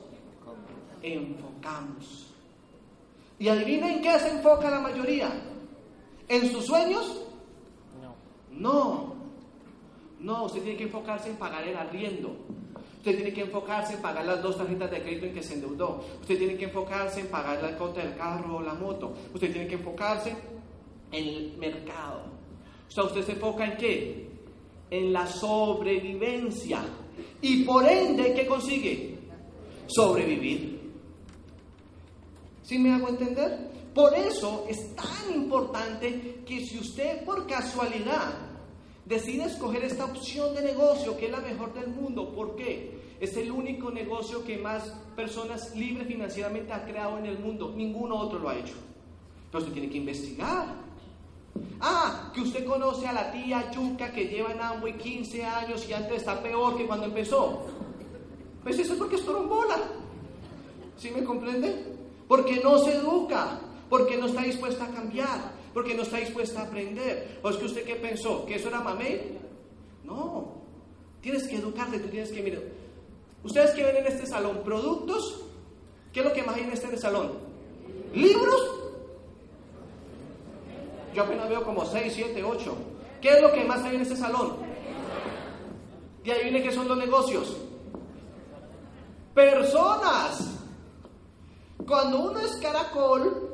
[1.02, 2.28] enfocamos.
[3.38, 5.34] ¿Y adivinen qué se enfoca la mayoría?
[6.30, 7.26] ¿En sus sueños?
[8.02, 8.16] No.
[8.52, 9.16] No.
[10.22, 12.38] No, usted tiene que enfocarse en pagar el arriendo.
[13.06, 16.04] Usted tiene que enfocarse en pagar las dos tarjetas de crédito en que se endeudó.
[16.22, 19.14] Usted tiene que enfocarse en pagar la cuota del carro o la moto.
[19.32, 20.36] Usted tiene que enfocarse
[21.12, 22.24] en el mercado.
[22.88, 24.30] O sea, usted se enfoca en qué?
[24.90, 26.80] En la sobrevivencia.
[27.44, 29.20] Y por ende, ¿qué consigue?
[29.86, 30.92] Sobrevivir.
[32.64, 33.70] ¿Sí me hago entender?
[33.94, 38.34] Por eso es tan importante que si usted por casualidad
[39.06, 42.95] decide escoger esta opción de negocio, que es la mejor del mundo, ¿por qué?
[43.26, 44.84] Es el único negocio que más
[45.16, 47.74] personas libres financieramente ha creado en el mundo.
[47.76, 48.76] Ninguno otro lo ha hecho.
[49.52, 50.76] Pero tiene que investigar.
[51.82, 55.94] Ah, que usted conoce a la tía Yuca que lleva en Amway 15 años y
[55.94, 57.66] antes está peor que cuando empezó.
[58.62, 59.24] Pues eso es porque es.
[60.96, 61.84] ¿Sí me comprende?
[62.28, 63.60] Porque no se educa,
[63.90, 67.40] porque no está dispuesta a cambiar, porque no está dispuesta a aprender.
[67.42, 68.46] ¿O es que usted qué pensó?
[68.46, 69.40] ¿Que eso era mamé?
[70.04, 70.62] No.
[71.22, 72.85] Tienes que educarte, tú tienes que mirar.
[73.46, 75.42] Ustedes que ven en este salón, productos,
[76.12, 77.34] ¿qué es lo que más hay en este salón?
[78.16, 78.72] ¿Libros?
[81.14, 82.76] Yo apenas veo como 6, 7, 8.
[83.22, 84.56] ¿Qué es lo que más hay en este salón?
[86.24, 87.56] Y ahí viene que son los negocios.
[89.36, 90.56] Personas.
[91.86, 93.48] Cuando uno es caracol,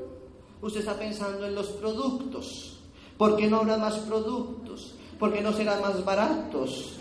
[0.61, 2.79] usted está pensando en los productos.
[3.17, 4.95] ¿Por qué no habrá más productos?
[5.19, 7.00] ¿Por qué no serán más baratos?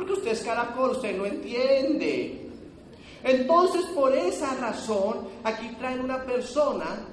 [0.00, 2.48] Porque usted es caracol, usted no entiende.
[3.22, 7.06] Entonces, por esa razón, aquí traen una persona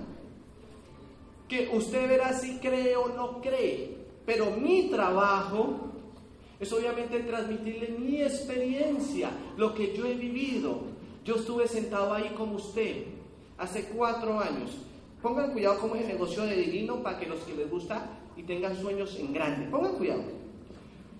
[1.50, 3.94] que usted verá si cree o no cree.
[4.26, 5.82] Pero mi trabajo
[6.62, 10.80] es obviamente transmitirle mi experiencia, lo que yo he vivido.
[11.26, 13.04] Yo estuve sentado ahí como usted
[13.58, 14.78] hace cuatro años.
[15.22, 18.44] Pongan cuidado cómo es el negocio de divino para que los que les gusta y
[18.44, 19.68] tengan sueños en grande.
[19.70, 20.47] Pongan cuidado.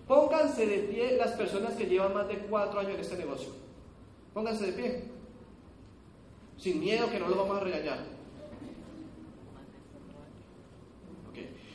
[0.08, 3.50] Pónganse de pie las personas que llevan más de cuatro años en este negocio.
[4.34, 5.04] Pónganse de pie.
[6.58, 8.00] Sin miedo que no los vamos a regañar.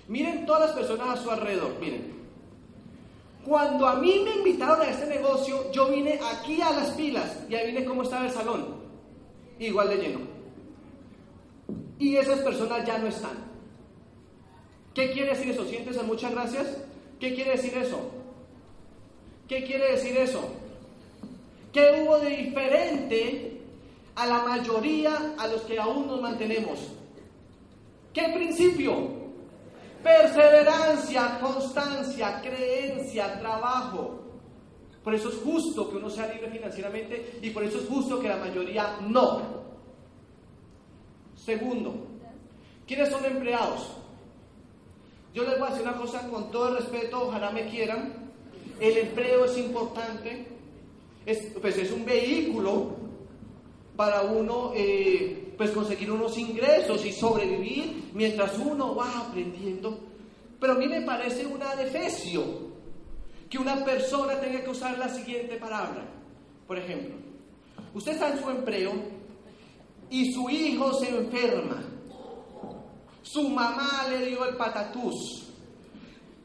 [0.08, 1.78] Miren todas las personas a su alrededor.
[1.78, 2.22] Miren.
[3.44, 7.54] Cuando a mí me invitaron a este negocio, yo vine aquí a las pilas y
[7.54, 8.82] ahí vine cómo estaba el salón.
[9.58, 10.20] Igual de lleno.
[11.98, 13.52] Y esas personas ya no están.
[14.94, 15.64] ¿Qué quiere decir eso?
[15.64, 16.78] ¿Sientes a muchas gracias?
[17.18, 18.21] ¿Qué quiere decir eso?
[19.52, 20.48] ¿Qué quiere decir eso?
[21.74, 23.60] ¿Qué hubo de diferente
[24.14, 26.78] a la mayoría a los que aún nos mantenemos?
[28.14, 29.10] ¿Qué principio?
[30.02, 34.22] Perseverancia, constancia, creencia, trabajo.
[35.04, 38.28] Por eso es justo que uno sea libre financieramente y por eso es justo que
[38.28, 39.42] la mayoría no.
[41.36, 42.06] Segundo,
[42.86, 43.98] ¿quiénes son empleados?
[45.34, 48.21] Yo les voy a decir una cosa con todo el respeto, ojalá me quieran.
[48.80, 50.46] El empleo es importante,
[51.24, 52.96] es, pues es un vehículo
[53.96, 59.98] para uno eh, pues conseguir unos ingresos y sobrevivir mientras uno va aprendiendo.
[60.58, 62.72] Pero a mí me parece una defecio
[63.48, 66.04] que una persona tenga que usar la siguiente palabra.
[66.66, 67.16] Por ejemplo,
[67.94, 68.92] usted está en su empleo
[70.08, 71.82] y su hijo se enferma.
[73.22, 75.51] Su mamá le dio el patatús.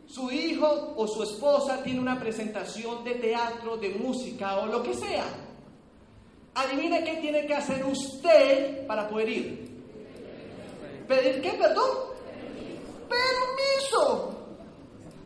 [0.08, 4.93] Su hijo o su esposa tiene una presentación de teatro, de música o lo que
[4.93, 5.26] sea.
[6.55, 9.68] Adivine qué tiene que hacer usted para poder ir.
[11.08, 11.89] ¿Pedir qué, perdón?
[13.10, 14.34] Permiso.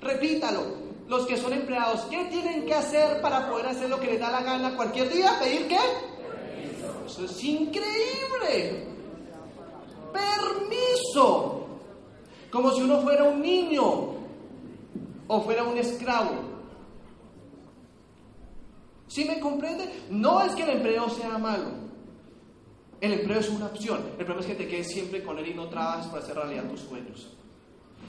[0.01, 0.81] Repítalo.
[1.07, 4.31] Los que son empleados, ¿qué tienen que hacer para poder hacer lo que les da
[4.31, 5.37] la gana cualquier día?
[5.39, 5.77] ¿Pedir qué?
[7.05, 8.87] Eso es increíble.
[10.11, 11.67] Permiso.
[12.49, 14.20] Como si uno fuera un niño
[15.33, 16.33] o fuera un esclavo.
[19.07, 20.07] ¿Sí me comprende?
[20.09, 21.71] No es que el empleo sea malo.
[22.99, 23.99] El empleo es una opción.
[24.19, 26.65] El problema es que te quedes siempre con él y no trabajas para hacer realidad
[26.65, 27.29] tus sueños.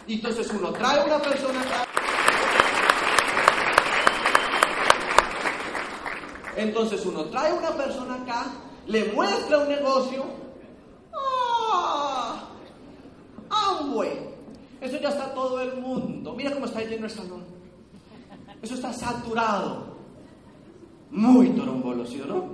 [0.09, 1.87] Y entonces uno trae una persona acá.
[6.57, 8.47] Entonces uno trae una persona acá,
[8.89, 10.25] le muestra un negocio.
[11.14, 12.49] ¡Ah!
[13.49, 14.32] ¡Amway!
[14.83, 16.35] Eso ya está todo el mundo.
[16.35, 17.45] Mira cómo está lleno el salón.
[18.61, 19.95] Eso está saturado
[21.12, 22.45] muy torombolo, ¿sí o no?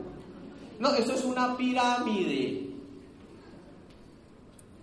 [0.79, 2.69] No, eso es una pirámide.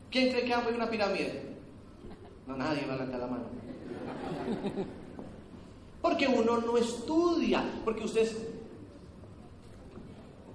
[0.09, 1.55] ¿Quién cree que hay una pirámide?
[2.47, 3.43] No, nadie va a levantar la mano.
[6.01, 8.37] Porque uno no estudia, porque usted es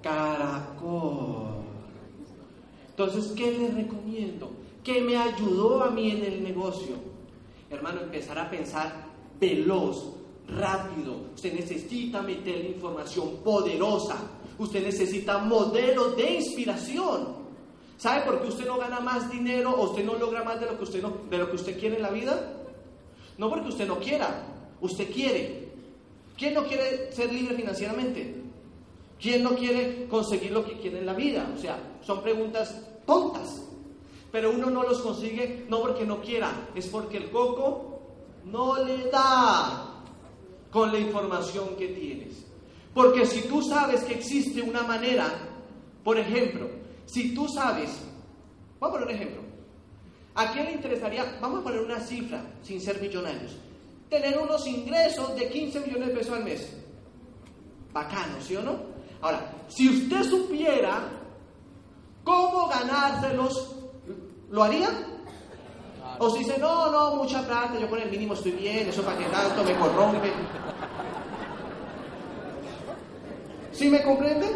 [0.02, 1.62] caracol.
[2.90, 4.50] Entonces, ¿qué le recomiendo?
[4.82, 6.96] ¿Qué me ayudó a mí en el negocio?
[7.68, 10.14] Hermano, empezar a pensar veloz,
[10.48, 11.30] rápido.
[11.34, 14.16] Usted necesita meter información poderosa.
[14.58, 17.40] Usted necesita modelos de inspiración.
[17.96, 20.78] ¿Sabe por qué usted no gana más dinero o usted no logra más de lo
[20.78, 22.56] que usted, de lo que usted quiere en la vida?
[23.36, 24.46] No porque usted no quiera,
[24.80, 25.70] usted quiere.
[26.36, 28.42] ¿Quién no quiere ser libre financieramente?
[29.20, 31.52] ¿Quién no quiere conseguir lo que quiere en la vida?
[31.54, 33.69] O sea, son preguntas tontas.
[34.32, 38.00] Pero uno no los consigue no porque no quiera, es porque el coco
[38.44, 40.02] no le da
[40.70, 42.44] con la información que tienes.
[42.94, 45.28] Porque si tú sabes que existe una manera,
[46.02, 46.68] por ejemplo,
[47.06, 47.90] si tú sabes,
[48.78, 49.42] vamos a poner un ejemplo,
[50.34, 53.56] ¿a quién le interesaría, vamos a poner una cifra sin ser millonarios,
[54.08, 56.76] tener unos ingresos de 15 millones de pesos al mes?
[57.92, 58.76] Bacano, ¿sí o no?
[59.20, 61.02] Ahora, si usted supiera
[62.24, 63.76] cómo ganárselos,
[64.50, 64.88] ¿lo haría?
[66.18, 69.16] O si dice, no, no, mucha plata, yo con el mínimo estoy bien, eso para
[69.16, 70.32] que tanto me corrompe.
[73.72, 74.50] ¿Sí me comprenden?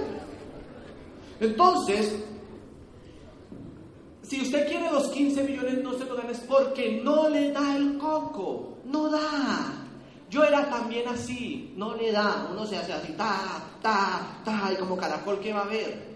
[1.40, 2.22] Entonces,
[4.22, 7.76] si usted quiere los 15 millones, no se lo dan es porque no le da
[7.76, 9.86] el coco, no da.
[10.28, 14.76] Yo era también así, no le da, uno se hace así, ta, ta, ta, y
[14.76, 16.14] como caracol que va a ver.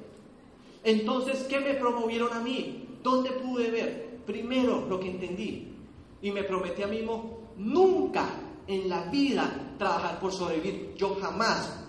[0.83, 2.88] Entonces, ¿qué me promovieron a mí?
[3.03, 4.19] ¿Dónde pude ver?
[4.27, 5.69] Primero, lo que entendí.
[6.21, 8.29] Y me prometí a mí mismo, nunca
[8.67, 10.95] en la vida trabajar por sobrevivir.
[10.97, 11.85] Yo jamás,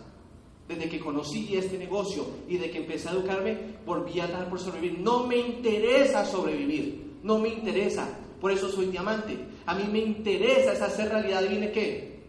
[0.68, 4.60] desde que conocí este negocio y de que empecé a educarme, volví a trabajar por
[4.60, 5.00] sobrevivir.
[5.00, 8.08] No me interesa sobrevivir, no me interesa.
[8.40, 9.38] Por eso soy diamante.
[9.66, 11.44] A mí me interesa es hacer realidad.
[11.48, 12.20] ¿Viene qué?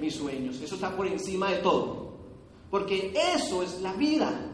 [0.00, 0.60] Mis sueños.
[0.60, 2.12] Eso está por encima de todo.
[2.70, 4.46] Porque eso es la vida.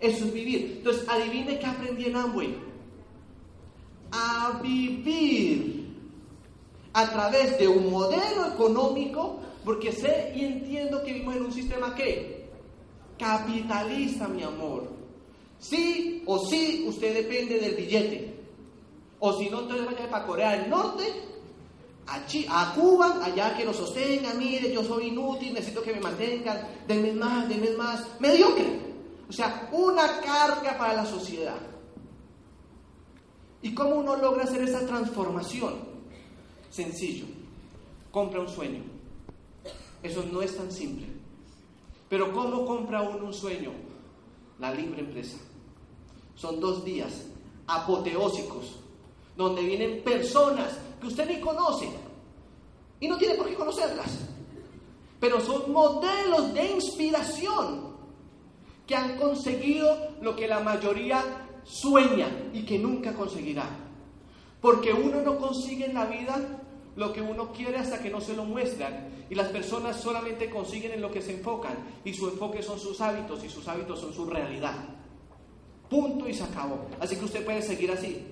[0.00, 0.76] Eso es vivir.
[0.78, 2.56] Entonces, adivine qué aprendí en Amway.
[4.16, 5.74] A vivir
[6.92, 11.94] a través de un modelo económico, porque sé y entiendo que vivimos en un sistema
[11.94, 12.46] que
[13.18, 14.88] capitalista, mi amor.
[15.58, 18.34] Sí o sí, usted depende del billete.
[19.18, 21.04] O si no, entonces vaya para Corea del Norte,
[22.06, 26.68] a, a Cuba, allá que lo sostengan, mire, yo soy inútil, necesito que me mantengan,
[26.86, 28.78] denme más, denme más, mediocre.
[29.28, 31.56] O sea, una carga para la sociedad.
[33.64, 35.76] ¿Y cómo uno logra hacer esa transformación?
[36.70, 37.24] Sencillo.
[38.10, 38.82] Compra un sueño.
[40.02, 41.06] Eso no es tan simple.
[42.10, 43.72] Pero ¿cómo compra uno un sueño?
[44.58, 45.38] La libre empresa.
[46.34, 47.24] Son dos días
[47.66, 48.80] apoteósicos,
[49.34, 51.88] donde vienen personas que usted ni conoce
[53.00, 54.28] y no tiene por qué conocerlas,
[55.18, 57.94] pero son modelos de inspiración
[58.86, 63.68] que han conseguido lo que la mayoría sueña y que nunca conseguirá.
[64.60, 66.60] Porque uno no consigue en la vida
[66.96, 69.08] lo que uno quiere hasta que no se lo muestran.
[69.28, 71.76] Y las personas solamente consiguen en lo que se enfocan.
[72.04, 74.74] Y su enfoque son sus hábitos y sus hábitos son su realidad.
[75.88, 76.86] Punto y se acabó.
[77.00, 78.26] Así que usted puede seguir así.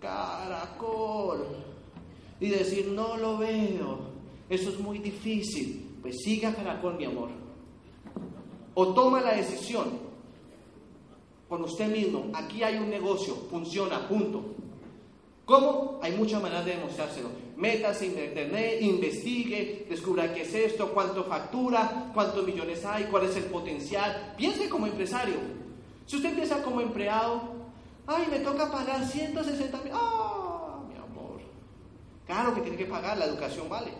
[0.00, 1.46] Caracol.
[2.38, 3.98] Y decir, no lo veo.
[4.48, 5.98] Eso es muy difícil.
[6.02, 7.30] Pues siga caracol, mi amor.
[8.74, 10.05] O toma la decisión
[11.48, 12.30] con usted mismo.
[12.34, 13.34] Aquí hay un negocio.
[13.50, 14.08] Funciona.
[14.08, 14.56] Punto.
[15.46, 16.00] ¿Cómo?
[16.02, 17.28] Hay muchas maneras de demostrárselo.
[17.56, 23.36] Métase en internet, investigue, descubra qué es esto, cuánto factura, cuántos millones hay, cuál es
[23.36, 24.34] el potencial.
[24.36, 25.36] Piense como empresario.
[26.04, 27.42] Si usted empieza como empleado,
[28.08, 29.92] ay, me toca pagar 160 mil.
[29.94, 31.40] ¡Ah, mi amor!
[32.26, 33.92] Claro que tiene que pagar, la educación vale.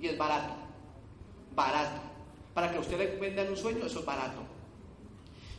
[0.00, 0.54] Y es barato.
[1.54, 2.00] Barato.
[2.54, 4.38] Para que usted le venda un sueño, eso es barato.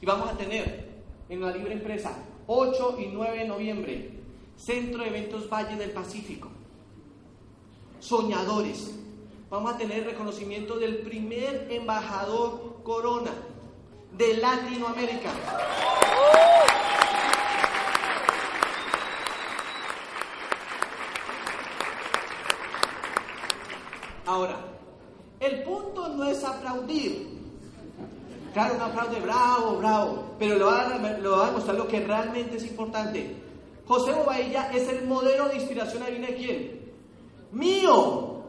[0.01, 0.92] Y vamos a tener
[1.33, 2.15] en la libre empresa
[2.45, 4.09] 8 y 9 de noviembre
[4.55, 6.49] Centro de Eventos Valle del Pacífico.
[7.99, 8.93] Soñadores.
[9.49, 13.31] Vamos a tener reconocimiento del primer embajador Corona
[14.15, 15.31] de Latinoamérica.
[24.25, 24.57] Ahora,
[25.39, 27.42] el punto no es aplaudir.
[28.53, 31.99] Claro, un aplaude bravo, bravo, pero le va, a, le va a demostrar lo que
[32.01, 33.35] realmente es importante.
[33.85, 36.93] José Bobadilla es el modelo de inspiración, ¿adivina de quién?
[37.51, 38.43] Mío.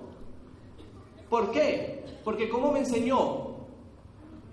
[1.31, 2.05] ¿Por qué?
[2.23, 3.55] Porque ¿cómo me enseñó?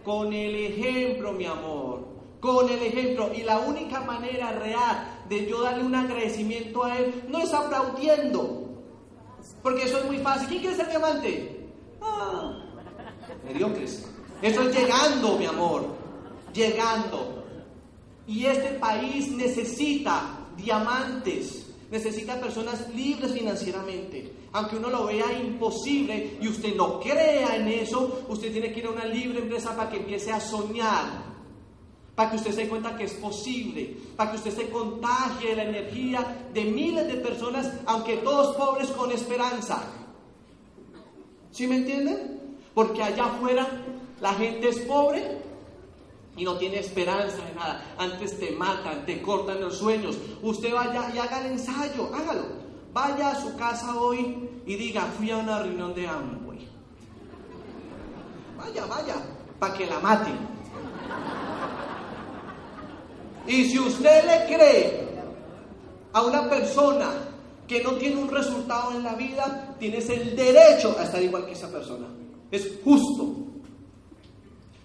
[0.04, 2.08] Con el ejemplo, mi amor.
[2.40, 3.32] Con el ejemplo.
[3.34, 8.70] Y la única manera real de yo darle un agradecimiento a él no es aplaudiendo.
[9.62, 10.48] Porque eso es muy fácil.
[10.48, 11.70] ¿Quién quiere ser diamante?
[12.02, 12.64] Ah,
[13.46, 14.10] mediocres.
[14.42, 15.86] Eso es llegando, mi amor.
[16.54, 17.44] Llegando.
[18.28, 24.34] Y este país necesita diamantes, necesita personas libres financieramente.
[24.54, 28.86] Aunque uno lo vea imposible y usted no crea en eso, usted tiene que ir
[28.88, 31.06] a una libre empresa para que empiece a soñar,
[32.16, 35.64] para que usted se dé cuenta que es posible, para que usted se contagie la
[35.64, 39.84] energía de miles de personas, aunque todos pobres con esperanza.
[41.52, 42.58] ¿Sí me entienden?
[42.74, 43.68] Porque allá afuera
[44.22, 45.40] la gente es pobre
[46.38, 47.84] y no tiene esperanza de nada.
[47.98, 50.18] Antes te matan, te cortan los sueños.
[50.44, 52.46] Usted vaya y haga el ensayo, hágalo.
[52.94, 56.70] Vaya a su casa hoy y diga, fui a una reunión de Amway.
[58.58, 59.16] Vaya, vaya,
[59.60, 60.38] para que la maten.
[63.48, 65.10] Y si usted le cree
[66.14, 67.10] a una persona
[67.68, 71.54] que no tiene un resultado en la vida, tienes el derecho a estar igual que
[71.54, 72.06] esa persona.
[72.52, 73.51] Es justo.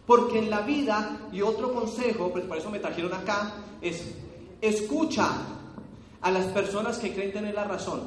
[0.07, 4.05] Porque en la vida, y otro consejo, pues por eso me trajeron acá, es
[4.61, 5.29] escucha
[6.21, 8.03] a las personas que creen tener la razón.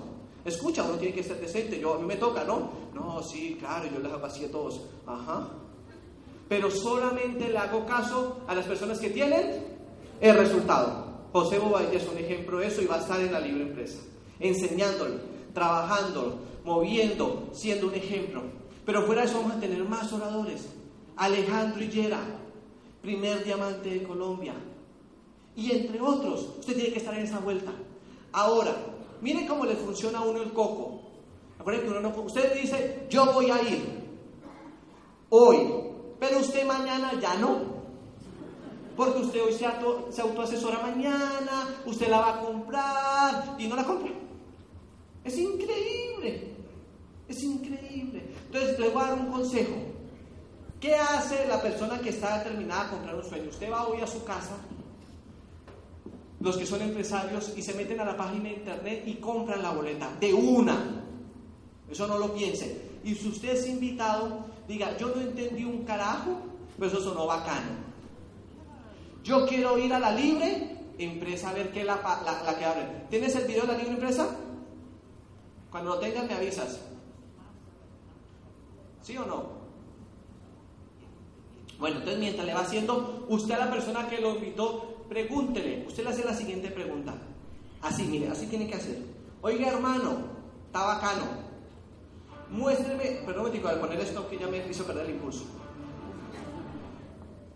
[0.46, 1.80] Escucha, uno tiene que ser decente.
[1.80, 2.70] Yo, a mí me toca, ¿no?
[2.94, 4.82] No, sí, claro, yo les hago así a todos.
[5.06, 5.48] Ajá.
[6.48, 9.64] Pero solamente le hago caso a las personas que tienen
[10.20, 11.08] el resultado.
[11.32, 14.00] José Bobadilla es un ejemplo de eso y va a estar en la libre empresa,
[14.40, 15.16] enseñándolo,
[15.54, 18.42] trabajándolo, moviendo, siendo un ejemplo.
[18.84, 20.68] Pero fuera de eso vamos a tener más oradores.
[21.20, 22.22] Alejandro Hillera,
[23.02, 24.54] primer diamante de Colombia.
[25.56, 27.72] Y entre otros, usted tiene que estar en esa vuelta.
[28.32, 28.74] Ahora,
[29.22, 31.02] miren cómo le funciona a uno el coco.
[31.66, 34.00] que uno no, usted dice, yo voy a ir
[35.30, 35.58] hoy,
[36.20, 37.80] pero usted mañana ya no.
[38.96, 39.66] Porque usted hoy se,
[40.12, 44.12] se autoasesora mañana, usted la va a comprar y no la compra.
[45.26, 46.54] Es increíble,
[47.28, 48.24] es increíble.
[48.46, 49.99] Entonces le voy a dar un consejo.
[50.80, 53.50] ¿Qué hace la persona que está determinada a comprar un sueño?
[53.50, 54.56] Usted va hoy a su casa,
[56.40, 59.72] los que son empresarios, y se meten a la página de internet y compran la
[59.72, 61.04] boleta de una.
[61.90, 62.82] Eso no lo piense.
[63.04, 66.38] Y si usted es invitado, diga, yo no entendí un carajo,
[66.78, 67.90] pero eso sonó bacano.
[69.24, 73.06] Yo quiero ir a la libre empresa a ver qué la, la, la que abre.
[73.10, 74.30] ¿Tienes el video de la libre empresa?
[75.70, 76.80] Cuando lo tengas me avisas.
[79.02, 79.59] ¿Sí o no?
[81.80, 86.04] Bueno, entonces mientras le va haciendo, usted a la persona que lo invitó, pregúntele, usted
[86.04, 87.14] le hace la siguiente pregunta.
[87.82, 88.98] Así, mire, así tiene que hacer.
[89.42, 90.18] Oiga, hermano,
[90.66, 91.24] está bacano.
[92.50, 95.46] Muéstreme, perdón, me al poner esto que ya me hizo perder el impulso.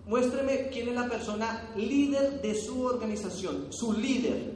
[0.06, 4.54] Muéstreme quién es la persona líder de su organización, su líder.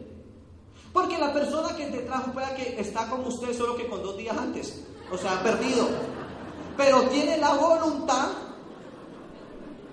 [0.93, 4.18] Porque la persona que te trajo puede que está como usted, solo que con dos
[4.18, 4.86] días antes.
[5.11, 5.88] O sea, perdido.
[6.78, 8.47] Pero tiene la voluntad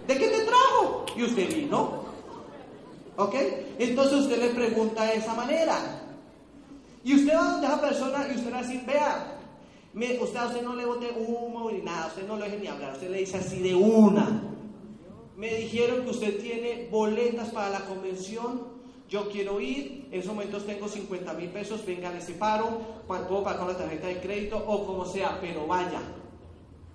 [0.07, 1.07] ¿De qué te trajo?
[1.17, 2.05] Y usted vino.
[3.17, 3.35] ¿Ok?
[3.79, 5.77] Entonces usted le pregunta de esa manera.
[7.03, 9.39] Y usted va donde esa persona y usted le decir, vea,
[10.21, 12.95] usted a usted no le bote humo ni nada, usted no lo deje ni hablar,
[12.95, 14.43] usted le dice así de una.
[15.37, 18.75] Me dijeron que usted tiene boletas para la convención,
[19.09, 23.67] yo quiero ir, en esos momentos tengo 50 mil pesos, venga, le separo, puedo pagar
[23.67, 26.01] la tarjeta de crédito o como sea, pero vaya,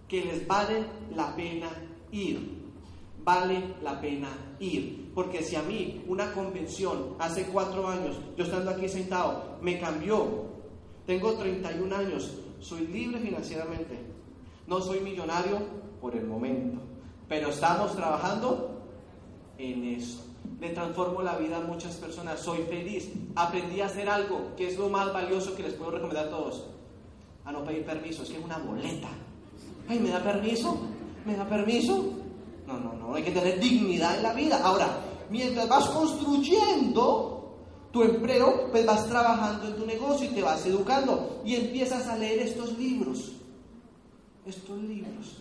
[0.07, 0.85] que les vale
[1.15, 1.69] la pena
[2.11, 2.58] ir
[3.23, 5.11] vale la pena ir.
[5.13, 10.45] Porque si a mí una convención hace cuatro años, yo estando aquí sentado, me cambió,
[11.05, 13.99] tengo 31 años, soy libre financieramente,
[14.67, 15.59] no soy millonario
[15.99, 16.79] por el momento,
[17.27, 18.81] pero estamos trabajando
[19.57, 20.25] en eso.
[20.59, 24.77] Le transformo la vida a muchas personas, soy feliz, aprendí a hacer algo que es
[24.77, 26.67] lo más valioso que les puedo recomendar a todos,
[27.45, 29.09] a no pedir permiso, es que es una boleta.
[29.87, 30.79] Ay, ¿me da permiso?
[31.25, 32.18] ¿Me da permiso?
[32.69, 34.61] No, no, no, hay que tener dignidad en la vida.
[34.63, 34.87] Ahora,
[35.31, 37.57] mientras vas construyendo
[37.91, 42.15] tu empleo, pues vas trabajando en tu negocio y te vas educando y empiezas a
[42.15, 43.31] leer estos libros.
[44.45, 45.37] Estos libros.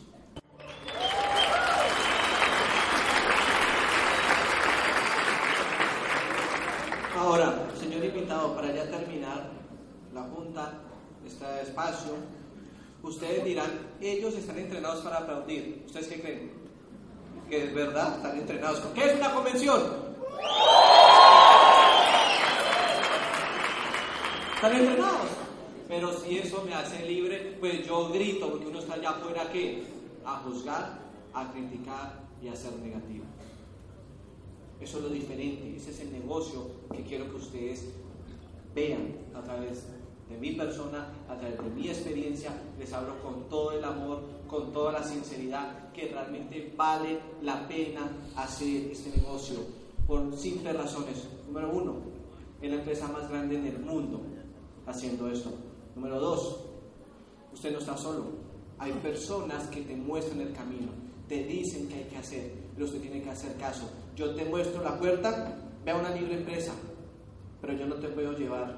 [7.14, 9.50] Ahora, señor invitado, para ya terminar
[10.14, 10.80] la junta,
[11.26, 12.14] este espacio,
[13.02, 13.70] ustedes dirán,
[14.00, 15.82] ellos están entrenados para aplaudir.
[15.84, 16.57] ¿Ustedes qué creen?
[17.48, 18.80] Que es verdad, están entrenados.
[18.94, 19.82] ¿Qué es una convención?
[24.54, 25.28] Están entrenados.
[25.88, 29.84] Pero si eso me hace libre, pues yo grito, porque uno está allá afuera que
[30.24, 30.98] a juzgar,
[31.32, 33.24] a criticar y a ser negativo.
[34.80, 37.86] Eso es lo diferente, ese es el negocio que quiero que ustedes
[38.74, 39.86] vean a través
[40.28, 44.72] de mi persona, a través de mi experiencia, les hablo con todo el amor, con
[44.72, 49.58] toda la sinceridad, que realmente vale la pena hacer este negocio
[50.06, 51.28] por simples razones.
[51.46, 51.96] Número uno,
[52.60, 54.22] es la empresa más grande en el mundo.
[54.86, 55.50] haciendo esto.
[55.94, 56.64] Número dos,
[57.52, 58.24] usted no está solo.
[58.78, 60.92] Hay personas que te muestran el camino,
[61.28, 63.86] te dicen qué hay que hacer, pero usted tiene que hacer caso.
[64.16, 66.72] Yo te muestro la puerta, ve a una libre empresa,
[67.60, 68.76] pero yo no te puedo llevar.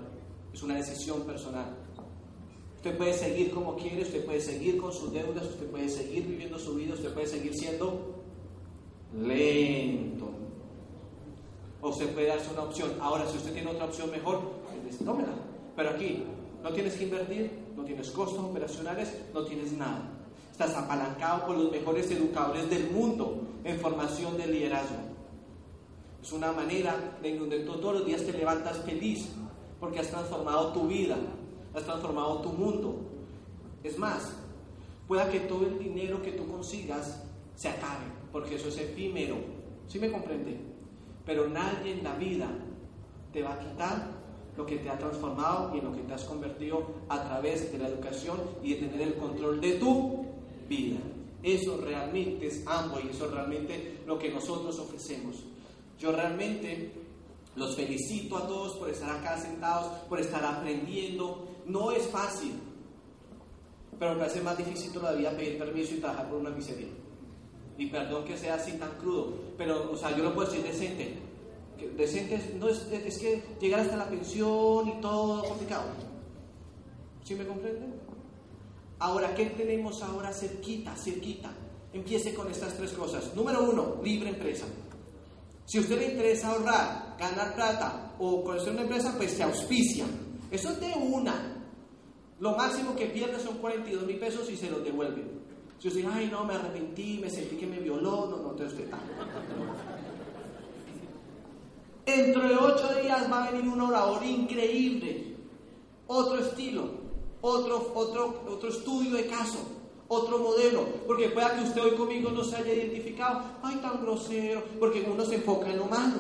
[0.53, 1.77] Es una decisión personal.
[2.81, 6.59] Usted puede seguir como quiere, usted puede seguir con sus deudas, usted puede seguir viviendo
[6.59, 8.23] su vida, usted puede seguir siendo
[9.23, 10.31] lento.
[11.83, 12.93] O usted puede darse una opción.
[12.99, 14.41] Ahora, si usted tiene otra opción mejor,
[15.05, 15.29] tómela.
[15.77, 16.25] Pero aquí
[16.63, 20.13] no tienes que invertir, no tienes costos operacionales, no tienes nada.
[20.51, 24.97] Estás apalancado por los mejores educadores del mundo en formación de liderazgo.
[26.23, 29.29] Es una manera de donde todos los días te levantas feliz
[29.79, 31.19] porque has transformado tu vida,
[31.75, 32.97] has transformado tu mundo.
[33.83, 34.33] Es más,
[35.07, 37.23] pueda que todo el dinero que tú consigas
[37.55, 39.37] se acabe, porque eso es efímero.
[39.89, 40.59] ¿Sí me comprende?
[41.25, 42.49] Pero nadie en la vida
[43.33, 44.21] te va a quitar
[44.57, 47.79] lo que te ha transformado y en lo que te has convertido a través de
[47.79, 50.27] la educación y de tener el control de tu
[50.69, 50.99] vida.
[51.43, 55.37] Eso realmente es ambos y eso es realmente lo que nosotros ofrecemos.
[55.99, 56.93] Yo realmente
[57.57, 61.49] los felicito a todos por estar acá sentados, por estar aprendiendo.
[61.71, 62.53] No es fácil,
[63.99, 66.89] pero me parece más difícil todavía pedir permiso y trabajar por una miseria.
[67.79, 71.19] Y perdón que sea así tan crudo, pero, o sea, yo lo puedo decir decente.
[71.97, 75.85] Decente no es, es que llegar hasta la pensión y todo complicado.
[77.25, 77.95] ¿Sí me comprenden?
[78.99, 81.51] Ahora, ¿qué tenemos ahora cerquita, cerquita?
[81.93, 83.35] Empiece con estas tres cosas.
[83.35, 84.67] Número uno, libre empresa.
[85.65, 90.05] Si a usted le interesa ahorrar, ganar plata o conocer una empresa, pues se auspicia.
[90.51, 91.60] Eso es de una.
[92.41, 95.41] Lo máximo que pierde son 42 mil pesos y se los devuelven.
[95.79, 98.73] Si usted dice, ay, no, me arrepentí, me sentí que me violó, no, no, entonces
[98.73, 98.99] usted está.
[102.07, 105.37] Dentro de ocho días va a venir un orador increíble,
[106.07, 106.91] otro estilo,
[107.43, 109.59] otro, otro, otro estudio de caso,
[110.09, 114.65] otro modelo, porque pueda que usted hoy conmigo no se haya identificado, ay, tan grosero,
[114.79, 116.17] porque uno se enfoca en lo malo.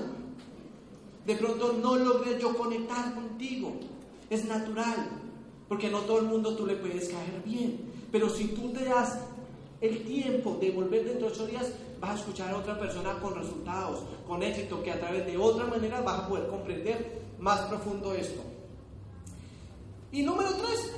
[1.26, 3.72] De pronto no logré yo conectar contigo,
[4.28, 5.29] es natural,
[5.70, 7.78] porque no todo el mundo tú le puedes caer bien,
[8.10, 9.20] pero si tú te das
[9.80, 13.36] el tiempo de volver dentro de ocho días, vas a escuchar a otra persona con
[13.36, 18.12] resultados, con éxito, que a través de otra manera vas a poder comprender más profundo
[18.12, 18.42] esto.
[20.10, 20.92] Y número tres,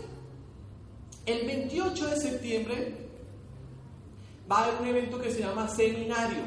[1.26, 3.08] el 28 de septiembre
[4.50, 6.44] va a haber un evento que se llama seminario.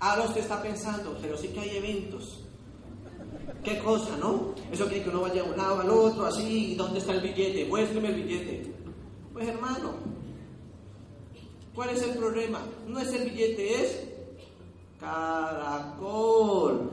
[0.00, 2.45] Ahora usted está pensando, pero sí que hay eventos.
[3.62, 4.54] ¿Qué cosa, no?
[4.70, 7.64] Eso quiere que uno vaya de un lado al otro, así, ¿dónde está el billete?
[7.66, 8.72] Muéstreme el billete.
[9.32, 9.94] Pues hermano,
[11.74, 12.60] ¿cuál es el problema?
[12.86, 14.08] No es el billete, es
[14.98, 16.90] caracol.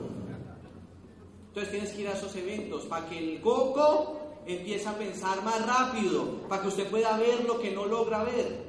[1.47, 5.66] Entonces tienes que ir a esos eventos para que el coco empiece a pensar más
[5.66, 8.64] rápido, para que usted pueda ver lo que no logra ver,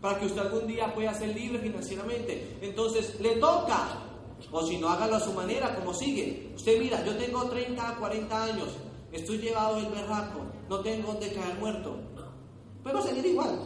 [0.00, 2.58] para que usted algún día pueda ser libre financieramente.
[2.60, 3.98] Entonces le toca,
[4.50, 6.52] o si no, hágalo a su manera, como sigue.
[6.54, 8.68] Usted mira, yo tengo 30, 40 años,
[9.10, 11.96] estoy llevado del berraco, no tengo donde caer muerto.
[12.82, 13.58] Puedo seguir igual.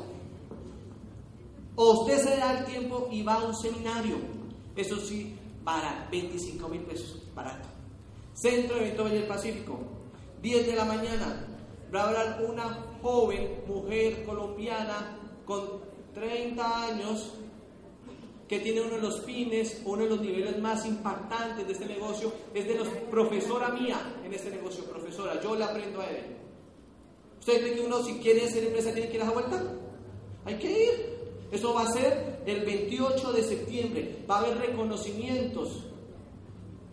[1.76, 4.16] O usted se da el tiempo y va a un seminario.
[4.74, 7.68] Eso sí, para 25 mil pesos, barato.
[8.34, 9.78] Centro Evento Valle del Pacífico,
[10.42, 11.46] 10 de la mañana.
[11.94, 15.80] Va a hablar una joven mujer colombiana con
[16.14, 17.32] 30 años
[18.48, 22.32] que tiene uno de los fines, uno de los niveles más impactantes de este negocio,
[22.54, 26.36] es de los profesora mía en este negocio, profesora, yo le aprendo a él.
[27.40, 29.62] ¿Usted cree que uno si quiere hacer empresa tiene que ir a la vuelta?
[30.44, 31.16] Hay que ir.
[31.50, 34.24] Eso va a ser el 28 de septiembre.
[34.28, 35.84] Va a haber reconocimientos,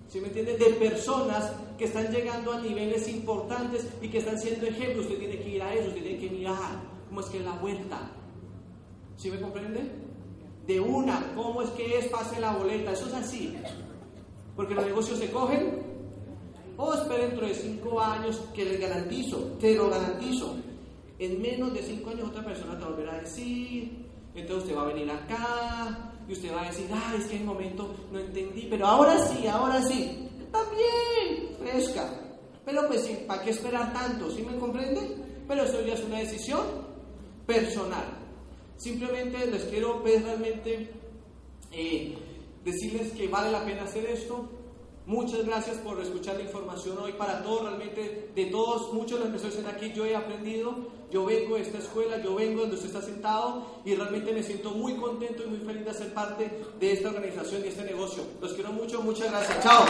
[0.08, 0.58] ¿sí me entiende?
[0.58, 5.06] De personas que están llegando a niveles importantes y que están siendo ejemplos.
[5.06, 7.54] Usted tiene que ir a eso, usted tiene que mirar cómo es que es la
[7.54, 8.12] vuelta.
[9.18, 9.82] ¿Sí me comprende?
[10.68, 12.94] De una, cómo es que es, pase la boleta.
[12.94, 13.56] Eso es así.
[14.56, 15.94] Porque los negocios se cogen.
[16.76, 20.56] O esperen dentro de cinco años que les garantizo, te lo garantizo.
[21.20, 24.94] En menos de cinco años otra persona te volverá a decir, entonces usted va a
[24.94, 28.68] venir acá y usted va a decir, ah, es que en el momento no entendí,
[28.70, 30.28] pero ahora sí, ahora sí.
[30.52, 32.10] También, fresca.
[32.66, 34.32] Pero pues ¿para qué esperar tanto?
[34.32, 35.16] ¿Sí me comprende?
[35.48, 36.62] Pero eso ya es una decisión
[37.46, 38.23] personal.
[38.78, 40.90] Simplemente les quiero realmente
[41.72, 42.18] eh,
[42.64, 44.50] decirles que vale la pena hacer esto.
[45.06, 49.42] Muchas gracias por escuchar la información hoy para todos, realmente de todos, muchos de los
[49.42, 50.74] que están aquí, yo he aprendido,
[51.12, 54.72] yo vengo de esta escuela, yo vengo donde usted está sentado y realmente me siento
[54.72, 56.50] muy contento y muy feliz de ser parte
[56.80, 58.24] de esta organización y este negocio.
[58.42, 59.86] Los quiero mucho, muchas gracias, chao.